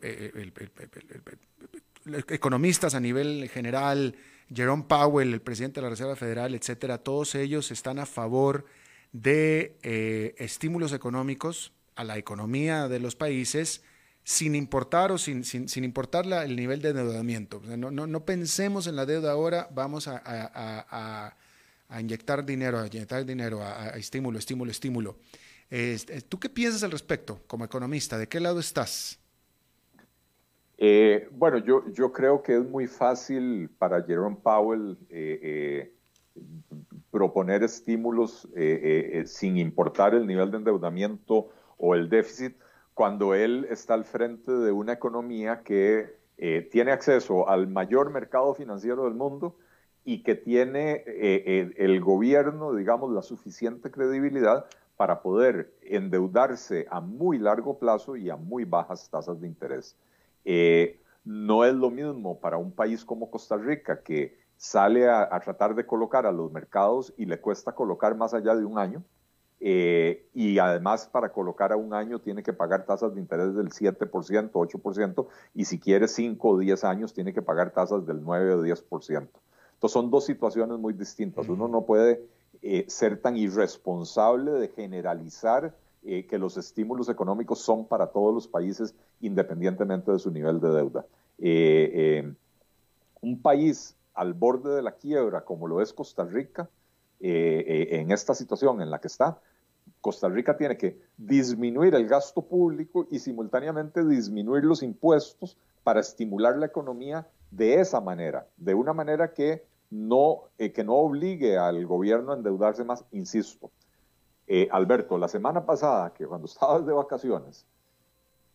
[2.30, 4.16] economistas a nivel general,
[4.54, 8.66] Jerome Powell, el presidente de la Reserva Federal, etcétera, todos ellos están a favor
[9.12, 13.82] de eh, estímulos económicos a la economía de los países
[14.24, 17.62] sin importar o sin, sin, importar el nivel de endeudamiento.
[17.62, 21.36] no, pensemos en la deuda ahora, vamos a,
[22.00, 25.20] inyectar dinero, a inyectar dinero, a, estímulo, estímulo, estímulo.
[25.70, 28.18] Este, ¿Tú qué piensas al respecto como economista?
[28.18, 29.20] ¿De qué lado estás?
[30.78, 36.42] Eh, bueno, yo, creo que es muy fácil para Jerome Powell eh, eh,
[37.12, 38.50] proponer estímulos
[39.26, 42.58] sin importar el nivel de endeudamiento o el déficit
[42.94, 46.14] cuando él está al frente de una economía que
[46.72, 49.56] tiene acceso al mayor mercado financiero del mundo
[50.04, 54.66] y que tiene el gobierno, digamos, la suficiente credibilidad
[54.98, 59.96] para poder endeudarse a muy largo plazo y a muy bajas tasas de interés.
[60.46, 65.76] Eh, no es lo mismo para un país como Costa Rica que sale a, tratar
[65.76, 69.04] de colocar a los mercados y le cuesta colocar más allá de un año.
[69.60, 73.70] Eh, y además para colocar a un año tiene que pagar tasas de interés del
[73.70, 78.54] 7%, 8%, y si quiere 5 o 10 años tiene que pagar tasas del 9
[78.54, 79.28] o 10%.
[79.74, 81.48] Entonces son dos situaciones muy distintas.
[81.50, 82.22] Uno no puede
[82.62, 85.74] eh, ser tan irresponsable de generalizar
[86.08, 90.70] eh, que los estímulos económicos son para todos los países independientemente de su nivel de
[90.70, 91.04] deuda.
[91.40, 92.34] Eh, eh,
[93.22, 96.70] un país al borde de la quiebra como lo es Costa Rica,
[97.20, 99.40] en esta situación en la que está,
[100.00, 106.56] Costa Rica tiene que disminuir el gasto público y simultáneamente disminuir los impuestos para estimular
[106.58, 112.32] la economía de esa manera, de una manera que no, que no obligue al gobierno
[112.32, 113.72] a endeudarse más, insisto.
[114.48, 117.66] Eh, Alberto, la semana pasada, que cuando estabas de vacaciones,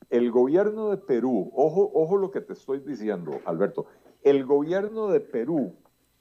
[0.09, 3.87] el gobierno de Perú, ojo, ojo lo que te estoy diciendo, Alberto,
[4.23, 5.75] el gobierno de Perú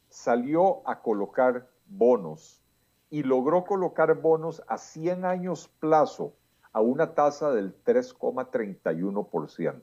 [0.10, 2.62] salió a colocar bonos
[3.10, 6.34] y logró colocar bonos a 100 años plazo
[6.72, 9.82] a una tasa del 3,31%.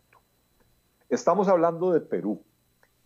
[1.09, 2.43] Estamos hablando de Perú,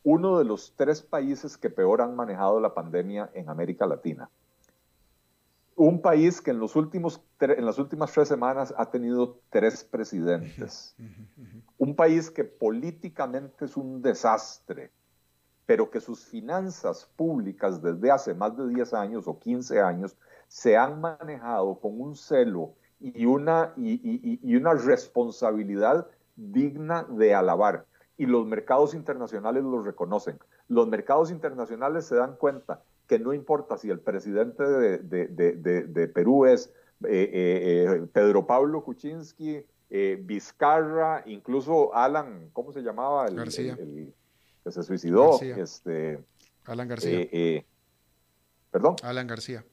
[0.02, 4.30] uno de los tres países que peor han manejado la pandemia en América Latina
[5.80, 10.94] un país que en, los últimos en las últimas tres semanas ha tenido tres presidentes.
[11.78, 14.90] Un país que políticamente es un desastre,
[15.64, 20.16] pero que sus finanzas públicas desde hace más de 10 años o 15 años
[20.48, 27.86] se han manejado con un celo y una, y, una responsabilidad digna de alabar.
[28.18, 30.38] Y los mercados internacionales lo reconocen.
[30.68, 36.72] Los mercados internacionales se dan cuenta que no importa si el presidente de, Perú es
[37.02, 39.66] eh, eh, eh, Pedro Pablo Kuczynski,
[40.20, 43.26] Vizcarra, incluso Alan, ¿cómo se llamaba?
[43.26, 43.76] El, García.
[43.76, 45.40] que se suicidó.
[45.42, 46.22] Este,
[46.66, 47.64] Alan García.
[48.70, 48.94] ¿Perdón?
[49.02, 49.64] Alan García.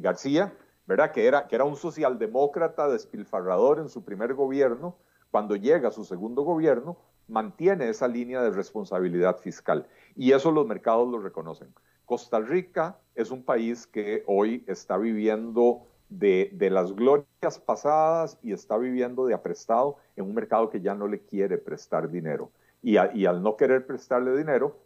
[0.00, 0.52] García,
[0.86, 1.12] ¿verdad?
[1.12, 4.96] Que era, que era un socialdemócrata despilfarrador en su primer gobierno,
[5.30, 9.86] cuando llega a su segundo gobierno, mantiene esa línea de responsabilidad fiscal.
[10.14, 11.68] Y eso los mercados lo reconocen.
[12.04, 18.76] Costa Rica es un país que hoy está viviendo de, las glorias pasadas y está
[18.76, 22.50] viviendo de aprestado en un mercado que ya no le quiere prestar dinero.
[22.82, 24.78] Y, al no querer prestarle dinero,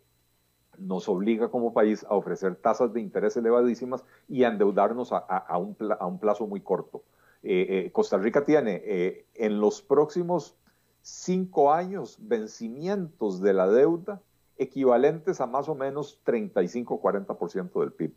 [0.79, 6.19] nos obliga como país a ofrecer tasas de interés elevadísimas y a endeudarnos a, un,
[6.21, 7.03] plazo muy corto.
[7.43, 10.57] Eh, eh, Costa Rica tiene eh, en los próximos
[11.03, 14.21] cinco años vencimientos de la deuda
[14.57, 18.15] equivalentes a más o menos 35-40% del PIB.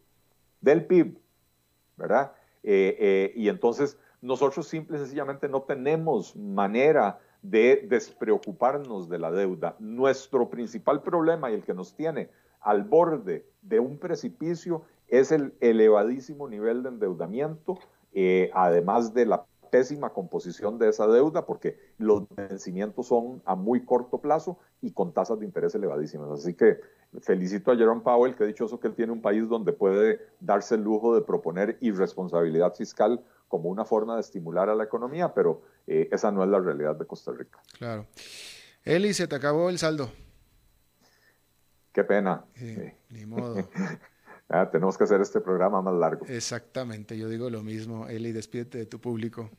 [0.62, 1.18] Del PIB,
[1.98, 2.34] ¿verdad?
[2.64, 9.76] y entonces nosotros simple y sencillamente no tenemos manera de despreocuparnos de la deuda.
[9.80, 12.30] Nuestro principal problema y el que nos tiene
[12.60, 17.80] al borde de un precipicio es el elevadísimo nivel de endeudamiento,
[18.14, 23.84] eh, además de la pésima composición de esa deuda, porque los vencimientos son a muy
[23.84, 26.30] corto plazo y con tasas de interés elevadísimas.
[26.30, 26.80] Así que
[27.22, 30.76] felicito a Jerome Powell, que ha dichoso que él tiene un país donde puede darse
[30.76, 35.62] el lujo de proponer irresponsabilidad fiscal como una forma de estimular a la economía, pero
[35.88, 37.60] eh, esa no es la realidad de Costa Rica.
[37.78, 38.06] Claro.
[38.84, 40.12] Eli, se te acabó el saldo.
[41.92, 42.46] Qué pena.
[43.10, 43.56] ni modo.
[44.54, 46.26] Ah, tenemos que hacer este programa más largo.
[46.26, 48.10] Exactamente, yo digo lo mismo.
[48.10, 49.50] Eli, despídete de tu público.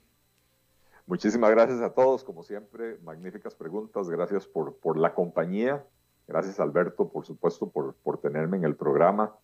[1.06, 5.84] Muchísimas gracias a todos, como siempre, magníficas preguntas, gracias por, por la compañía,
[6.28, 9.34] gracias Alberto, por supuesto, por, por tenerme en el programa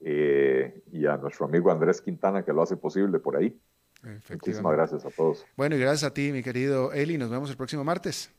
[0.00, 3.58] eh, y a nuestro amigo Andrés Quintana que lo hace posible por ahí.
[4.30, 5.44] Muchísimas gracias a todos.
[5.56, 8.30] Bueno, y gracias a ti, mi querido Eli, nos vemos el próximo martes.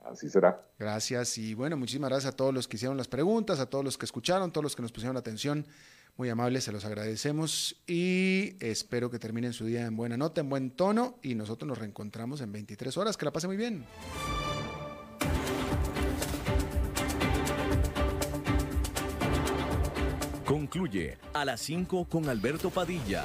[0.00, 0.66] Así será.
[0.78, 3.98] Gracias y bueno, muchísimas gracias a todos los que hicieron las preguntas, a todos los
[3.98, 5.66] que escucharon, todos los que nos pusieron atención.
[6.16, 10.50] Muy amables, se los agradecemos y espero que terminen su día en buena nota, en
[10.50, 13.16] buen tono y nosotros nos reencontramos en 23 horas.
[13.16, 13.86] Que la pase muy bien.
[20.44, 23.24] Concluye a las 5 con Alberto Padilla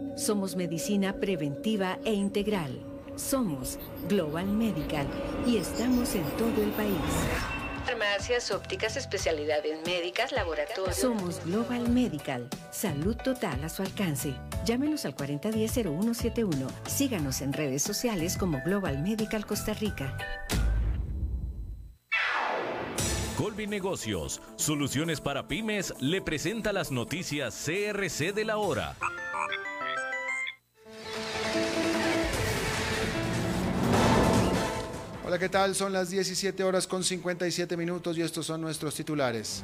[0.15, 2.79] somos medicina preventiva e integral.
[3.15, 5.07] Somos Global Medical
[5.45, 6.95] y estamos en todo el país.
[7.85, 10.95] Farmacias, ópticas, especialidades médicas, laboratorios.
[10.95, 12.47] Somos Global Medical.
[12.71, 14.35] Salud total a su alcance.
[14.65, 16.67] Llámenos al 4010-0171.
[16.87, 20.15] Síganos en redes sociales como Global Medical Costa Rica.
[23.37, 28.95] Colby Negocios, soluciones para pymes, le presenta las noticias CRC de la hora.
[35.31, 35.75] Hola, ¿qué tal?
[35.75, 39.63] Son las 17 horas con 57 minutos y estos son nuestros titulares.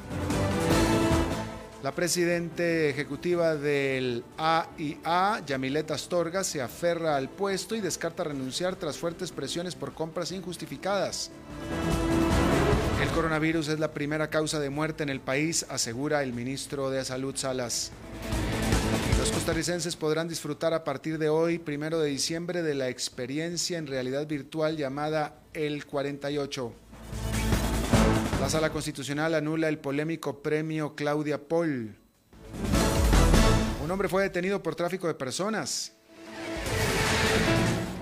[1.82, 8.96] La presidente ejecutiva del AIA, Yamilet Astorga, se aferra al puesto y descarta renunciar tras
[8.96, 11.30] fuertes presiones por compras injustificadas.
[13.02, 17.04] El coronavirus es la primera causa de muerte en el país, asegura el ministro de
[17.04, 17.92] Salud Salas.
[19.18, 23.86] Los costarricenses podrán disfrutar a partir de hoy, primero de diciembre, de la experiencia en
[23.86, 26.72] realidad virtual llamada El 48.
[28.40, 31.96] La Sala Constitucional anula el polémico premio Claudia Paul.
[33.82, 35.94] Un hombre fue detenido por tráfico de personas.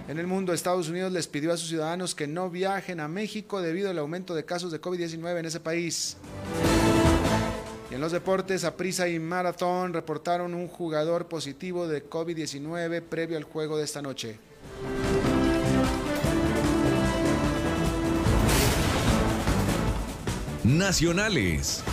[0.07, 3.62] En el mundo, Estados Unidos les pidió a sus ciudadanos que no viajen a México
[3.62, 6.18] debido al aumento de casos de COVID-19 en ese país.
[7.90, 13.44] Y en los deportes, Aprisa y Maratón reportaron un jugador positivo de COVID-19 previo al
[13.44, 14.38] juego de esta noche.
[20.66, 21.84] nacionales.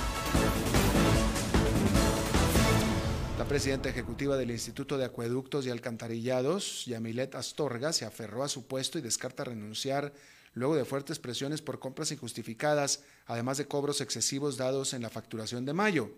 [3.37, 8.65] La presidenta ejecutiva del Instituto de Acueductos y Alcantarillados, Yamilet Astorga, se aferró a su
[8.65, 10.11] puesto y descarta renunciar
[10.55, 15.65] luego de fuertes presiones por compras injustificadas, además de cobros excesivos dados en la facturación
[15.65, 16.11] de mayo.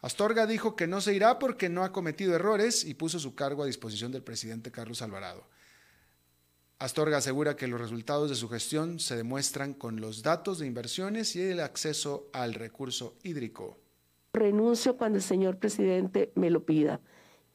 [0.00, 3.62] Astorga dijo que no se irá porque no ha cometido errores y puso su cargo
[3.62, 5.46] a disposición del presidente Carlos Alvarado.
[6.78, 11.36] Astorga asegura que los resultados de su gestión se demuestran con los datos de inversiones
[11.36, 13.78] y el acceso al recurso hídrico.
[14.32, 17.00] Renuncio cuando el señor presidente me lo pida.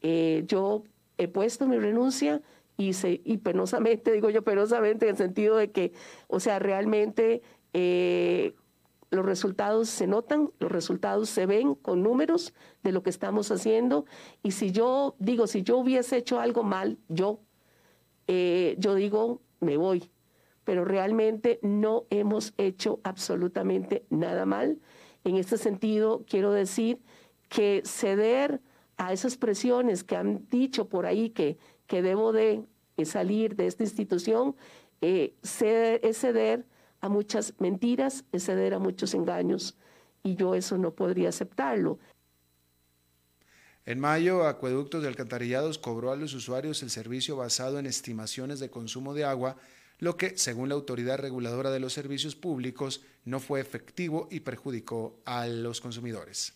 [0.00, 0.84] Eh, yo
[1.18, 2.40] he puesto mi renuncia
[2.76, 5.92] y, penosamente, digo yo penosamente en el sentido de que,
[6.26, 7.42] o sea, realmente
[7.74, 8.54] eh,
[9.10, 14.06] los resultados se notan, los resultados se ven con números de lo que estamos haciendo.
[14.42, 17.40] Y si yo digo, si yo hubiese hecho algo mal, yo,
[18.32, 20.08] eh, yo digo, me voy.
[20.62, 24.78] Pero realmente no hemos hecho absolutamente nada mal.
[25.24, 27.00] En este sentido, quiero decir
[27.48, 28.60] que ceder
[28.98, 31.58] a esas presiones que han dicho por ahí que,
[31.88, 32.64] que debo de
[33.04, 34.54] salir de esta institución,
[35.00, 36.66] eh, es ceder
[37.00, 39.76] a muchas mentiras, es ceder a muchos engaños
[40.22, 41.98] y yo eso no podría aceptarlo.
[43.86, 48.68] En mayo, Acueductos de Alcantarillados cobró a los usuarios el servicio basado en estimaciones de
[48.68, 49.56] consumo de agua,
[49.98, 55.22] lo que, según la autoridad reguladora de los servicios públicos, no fue efectivo y perjudicó
[55.24, 56.54] a los consumidores.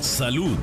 [0.00, 0.56] Salud.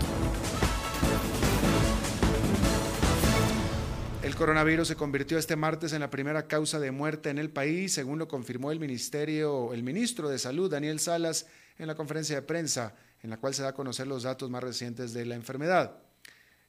[4.23, 7.93] El coronavirus se convirtió este martes en la primera causa de muerte en el país,
[7.93, 11.45] según lo confirmó el ministerio, el ministro de Salud, Daniel Salas,
[11.77, 14.63] en la conferencia de prensa, en la cual se da a conocer los datos más
[14.63, 15.97] recientes de la enfermedad.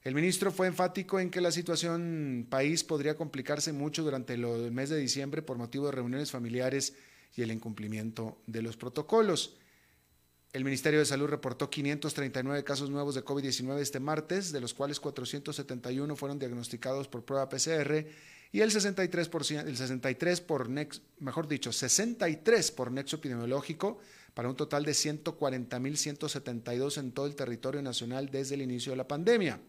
[0.01, 4.89] El ministro fue enfático en que la situación país podría complicarse mucho durante el mes
[4.89, 6.95] de diciembre por motivo de reuniones familiares
[7.35, 9.57] y el incumplimiento de los protocolos.
[10.53, 15.01] El Ministerio de Salud reportó 539 casos nuevos de COVID-19 este martes, de los cuales
[15.01, 18.05] 471 fueron diagnosticados por prueba PCR
[18.51, 23.99] y el 63%, el 63 por mejor dicho, 63 por nexo epidemiológico,
[24.35, 29.07] para un total de 140.172 en todo el territorio nacional desde el inicio de la
[29.07, 29.59] pandemia.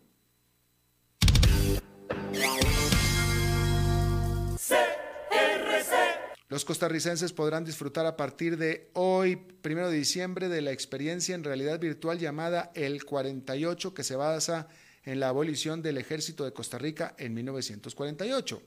[6.49, 11.45] Los costarricenses podrán disfrutar a partir de hoy, primero de diciembre, de la experiencia en
[11.45, 14.69] realidad virtual llamada El 48, que se basa
[15.05, 18.63] en la abolición del ejército de Costa Rica en 1948.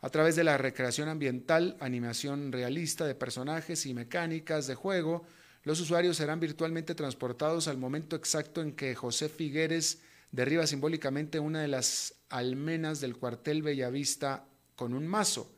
[0.00, 5.26] A través de la recreación ambiental, animación realista de personajes y mecánicas de juego,
[5.64, 11.62] los usuarios serán virtualmente transportados al momento exacto en que José Figueres derriba simbólicamente una
[11.62, 14.46] de las almenas del cuartel Bellavista
[14.76, 15.52] con un mazo.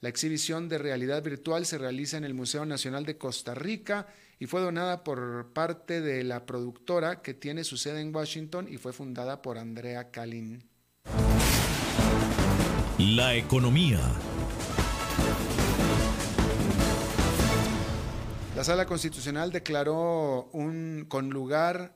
[0.00, 4.08] La exhibición de realidad virtual se realiza en el Museo Nacional de Costa Rica
[4.38, 8.78] y fue donada por parte de la productora que tiene su sede en Washington y
[8.78, 10.75] fue fundada por Andrea Kalin.
[12.98, 14.00] La economía.
[18.56, 21.94] La Sala Constitucional declaró un, con lugar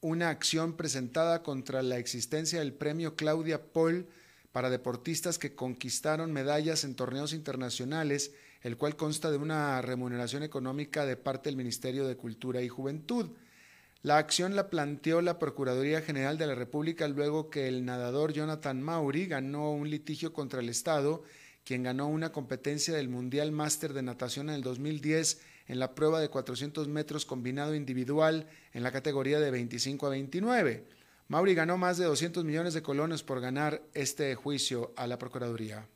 [0.00, 4.06] una acción presentada contra la existencia del premio Claudia Paul
[4.52, 8.32] para deportistas que conquistaron medallas en torneos internacionales,
[8.62, 13.30] el cual consta de una remuneración económica de parte del Ministerio de Cultura y Juventud.
[14.06, 18.80] La acción la planteó la Procuraduría General de la República luego que el nadador Jonathan
[18.80, 21.24] Mauri ganó un litigio contra el Estado,
[21.64, 26.20] quien ganó una competencia del Mundial Máster de Natación en el 2010 en la prueba
[26.20, 30.84] de 400 metros combinado individual en la categoría de 25 a 29.
[31.26, 35.88] Mauri ganó más de 200 millones de colones por ganar este juicio a la Procuraduría.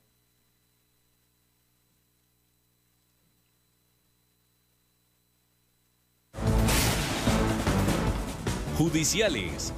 [8.80, 9.74] Judiciales.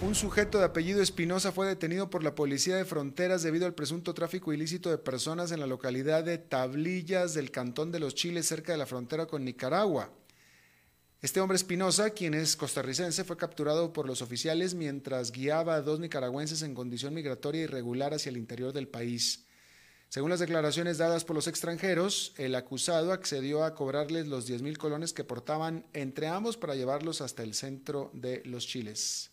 [0.00, 4.14] Un sujeto de apellido Espinosa fue detenido por la Policía de Fronteras debido al presunto
[4.14, 8.72] tráfico ilícito de personas en la localidad de Tablillas del Cantón de los Chiles cerca
[8.72, 10.10] de la frontera con Nicaragua.
[11.20, 16.00] Este hombre Espinosa, quien es costarricense, fue capturado por los oficiales mientras guiaba a dos
[16.00, 19.44] nicaragüenses en condición migratoria irregular hacia el interior del país.
[20.14, 24.78] Según las declaraciones dadas por los extranjeros, el acusado accedió a cobrarles los 10 mil
[24.78, 29.32] colones que portaban entre ambos para llevarlos hasta el centro de los Chiles.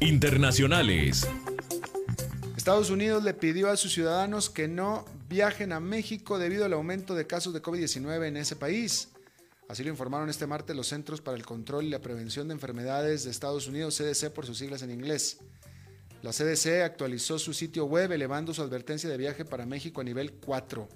[0.00, 1.28] Internacionales.
[2.56, 7.14] Estados Unidos le pidió a sus ciudadanos que no viajen a México debido al aumento
[7.14, 9.11] de casos de COVID-19 en ese país.
[9.72, 13.24] Así lo informaron este martes los Centros para el Control y la Prevención de Enfermedades
[13.24, 15.38] de Estados Unidos, CDC por sus siglas en inglés.
[16.20, 20.34] La CDC actualizó su sitio web elevando su advertencia de viaje para México a nivel
[20.34, 20.86] 4.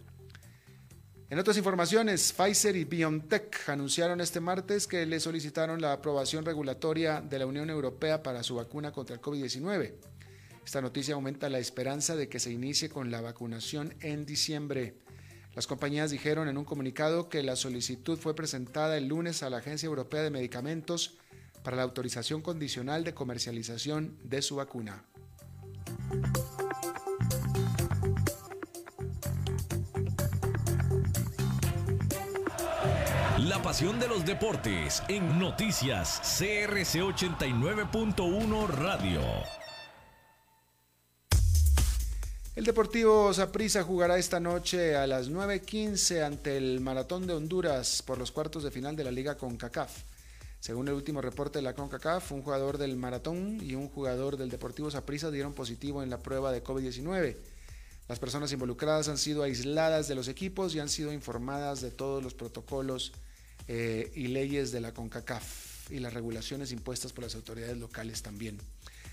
[1.31, 7.23] En otras informaciones, Pfizer y BioNTech anunciaron este martes que le solicitaron la aprobación regulatoria
[7.23, 9.95] de la Unión Europea para su vacuna contra el COVID-19.
[10.67, 14.99] Esta noticia aumenta la esperanza de que se inicie con la vacunación en diciembre.
[15.57, 19.57] Las compañías dijeron en un comunicado que la solicitud fue presentada el lunes a la
[19.57, 21.17] Agencia Europea de Medicamentos
[21.63, 25.03] para la autorización condicional de comercialización de su vacuna.
[33.39, 39.66] La pasión de los deportes en noticias CRC 89.1 Radio.
[42.57, 48.17] El Deportivo Saprissa jugará esta noche a las 9:15 ante el Maratón de Honduras por
[48.17, 50.05] los cuartos de final de la Liga CONCACAF.
[50.59, 54.49] Según el último reporte de la CONCACAF, un jugador del Maratón y un jugador del
[54.49, 57.37] Deportivo Saprissa dieron positivo en la prueba de COVID-19.
[58.09, 62.23] Las personas involucradas han sido aisladas de los equipos y han sido informadas de todos
[62.23, 63.13] los protocolos
[63.69, 68.59] eh, y leyes de la CONCACAF y las regulaciones impuestas por las autoridades locales también.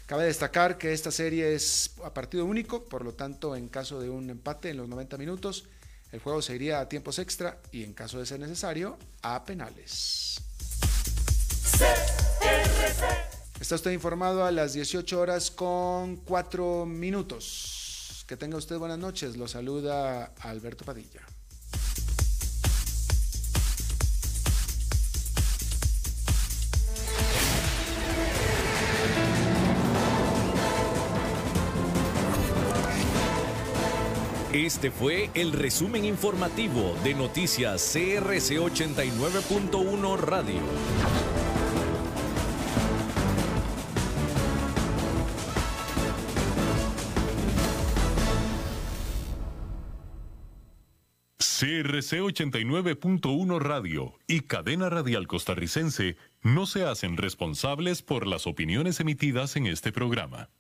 [0.06, 4.10] Cabe destacar que esta serie es a partido único, por lo tanto, en caso de
[4.10, 5.66] un empate en los 90 minutos,
[6.12, 10.41] el juego se iría a tiempos extra y, en caso de ser necesario, a penales.
[13.60, 18.26] Está usted informado a las 18 horas con 4 minutos.
[18.28, 19.38] Que tenga usted buenas noches.
[19.38, 21.22] Lo saluda Alberto Padilla.
[34.54, 40.62] Este fue el resumen informativo de Noticias CRC 89.1 Radio.
[51.39, 59.56] CRC 89.1 Radio y Cadena Radial Costarricense no se hacen responsables por las opiniones emitidas
[59.56, 60.51] en este programa.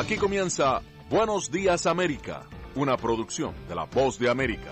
[0.00, 0.80] Aquí comienza
[1.10, 4.70] Buenos Días América, una producción de La Voz de América.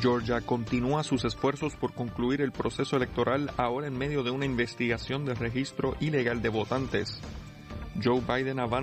[0.00, 5.24] Georgia continúa sus esfuerzos por concluir el proceso electoral ahora en medio de una investigación
[5.24, 7.20] de registro ilegal de votantes.
[8.00, 8.76] Joe Biden avanza